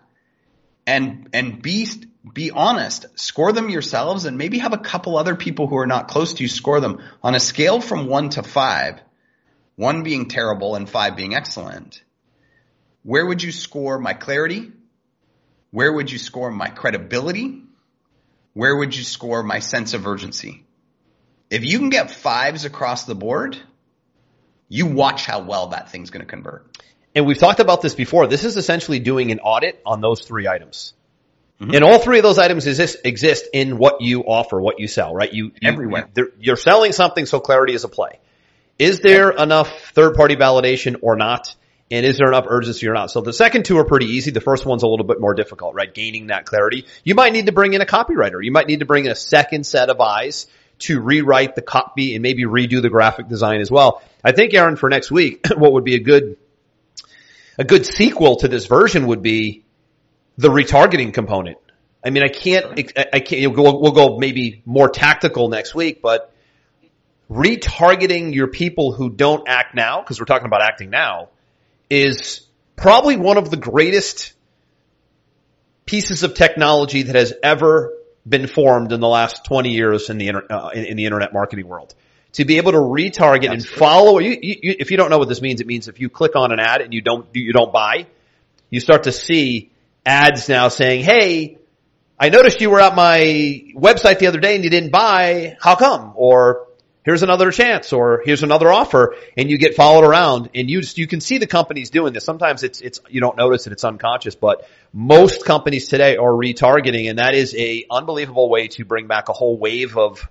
[0.86, 1.88] and and be
[2.32, 3.06] be honest.
[3.18, 6.42] Score them yourselves and maybe have a couple other people who are not close to
[6.42, 7.02] you score them.
[7.22, 9.00] On a scale from 1 to 5
[9.76, 12.02] 1 being terrible and 5 being excellent
[13.02, 14.72] where would you score my clarity?
[15.70, 17.62] Where would you score my credibility?
[18.54, 20.64] Where would you score my sense of urgency?
[21.50, 23.58] If you can get fives across the board
[24.68, 26.66] you watch how well that thing's going to convert.
[27.14, 28.26] And we've talked about this before.
[28.26, 30.94] This is essentially doing an audit on those three items.
[31.60, 31.74] Mm-hmm.
[31.74, 35.14] And all three of those items exist, exist in what you offer, what you sell,
[35.14, 35.32] right?
[35.32, 36.08] You, everywhere.
[36.38, 38.18] You're selling something, so clarity is a play.
[38.78, 41.54] Is there enough third party validation or not?
[41.90, 43.10] And is there enough urgency or not?
[43.12, 44.32] So the second two are pretty easy.
[44.32, 45.92] The first one's a little bit more difficult, right?
[45.92, 46.86] Gaining that clarity.
[47.04, 48.42] You might need to bring in a copywriter.
[48.42, 50.48] You might need to bring in a second set of eyes
[50.80, 54.02] to rewrite the copy and maybe redo the graphic design as well.
[54.24, 56.36] I think Aaron for next week, what would be a good,
[57.58, 59.64] a good sequel to this version would be
[60.36, 61.58] the retargeting component.
[62.04, 62.78] I mean, I can't,
[63.12, 66.32] I can't, we'll, we'll go maybe more tactical next week, but
[67.30, 71.30] retargeting your people who don't act now, because we're talking about acting now,
[71.88, 72.46] is
[72.76, 74.34] probably one of the greatest
[75.86, 77.92] pieces of technology that has ever
[78.26, 81.32] been formed in the last 20 years in the, inter, uh, in, in, the internet
[81.32, 81.94] marketing world.
[82.34, 83.54] To be able to retarget Absolutely.
[83.54, 86.10] and follow, you, you, if you don't know what this means, it means if you
[86.10, 88.06] click on an ad and you don't, you don't buy,
[88.70, 89.70] you start to see
[90.04, 91.58] ads now saying, hey,
[92.18, 95.56] I noticed you were at my website the other day and you didn't buy.
[95.60, 96.12] How come?
[96.16, 96.68] Or
[97.04, 100.98] here's another chance or here's another offer and you get followed around and you just,
[100.98, 102.24] you can see the companies doing this.
[102.24, 107.10] Sometimes it's, it's, you don't notice it, it's unconscious, but most companies today are retargeting
[107.10, 110.26] and that is a unbelievable way to bring back a whole wave of,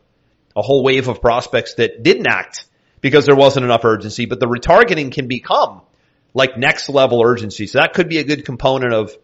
[0.56, 2.66] a whole wave of prospects that didn't act
[3.01, 5.82] because there wasn't enough urgency, but the retargeting can become
[6.34, 7.68] like next level urgency.
[7.68, 9.16] So that could be a good component of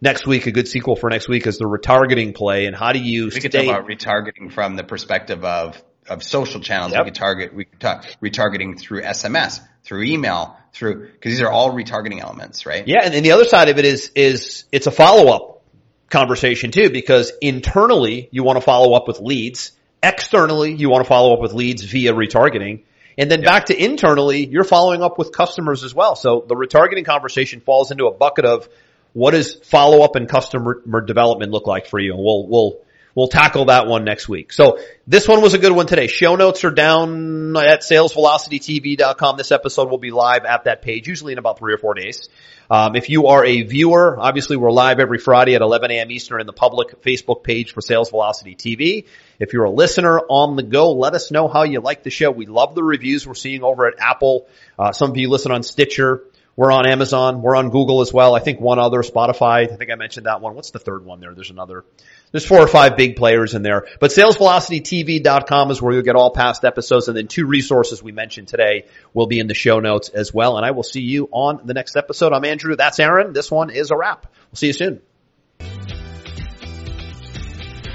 [0.00, 2.98] next week, a good sequel for next week is the retargeting play and how do
[2.98, 6.92] you we stay- could talk about retargeting from the perspective of of social channels.
[6.92, 7.00] Yep.
[7.00, 11.50] We could target, we could talk retargeting through SMS, through email, through, cause these are
[11.50, 12.86] all retargeting elements, right?
[12.86, 13.00] Yeah.
[13.02, 15.62] And then the other side of it is, is it's a follow up
[16.10, 19.72] conversation too, because internally you want to follow up with leads.
[20.02, 22.84] Externally, you want to follow up with leads via retargeting.
[23.16, 23.46] And then yep.
[23.46, 26.14] back to internally, you're following up with customers as well.
[26.14, 28.68] So the retargeting conversation falls into a bucket of
[29.12, 32.14] what does follow up and customer development look like for you?
[32.14, 32.80] And we'll, we'll,
[33.18, 34.52] We'll tackle that one next week.
[34.52, 36.06] So this one was a good one today.
[36.06, 39.36] Show notes are down at salesvelocitytv.com.
[39.36, 42.28] This episode will be live at that page, usually in about three or four days.
[42.70, 46.12] Um, if you are a viewer, obviously we're live every Friday at 11 a.m.
[46.12, 49.06] Eastern in the public Facebook page for Sales Velocity TV.
[49.40, 52.30] If you're a listener on the go, let us know how you like the show.
[52.30, 54.46] We love the reviews we're seeing over at Apple.
[54.78, 56.22] Uh, some of you listen on Stitcher.
[56.58, 57.40] We're on Amazon.
[57.40, 58.34] We're on Google as well.
[58.34, 59.72] I think one other, Spotify.
[59.72, 60.56] I think I mentioned that one.
[60.56, 61.32] What's the third one there?
[61.32, 61.84] There's another.
[62.30, 63.86] There's four or five big players in there.
[64.00, 68.48] But salesvelocitytv.com is where you'll get all past episodes and then two resources we mentioned
[68.48, 70.56] today will be in the show notes as well.
[70.56, 72.32] And I will see you on the next episode.
[72.32, 72.76] I'm Andrew.
[72.76, 73.32] That's Aaron.
[73.32, 74.26] This one is a wrap.
[74.50, 75.00] We'll see you soon.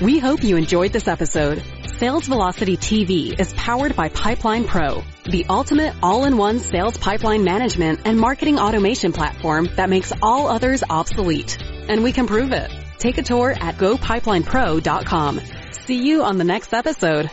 [0.02, 1.64] We hope you enjoyed this episode.
[1.98, 8.20] Sales Velocity TV is powered by Pipeline Pro, the ultimate all-in-one sales pipeline management and
[8.20, 11.58] marketing automation platform that makes all others obsolete.
[11.88, 12.83] And we can prove it.
[13.04, 15.42] Take a tour at gopipelinepro.com.
[15.72, 17.30] See you on the next episode.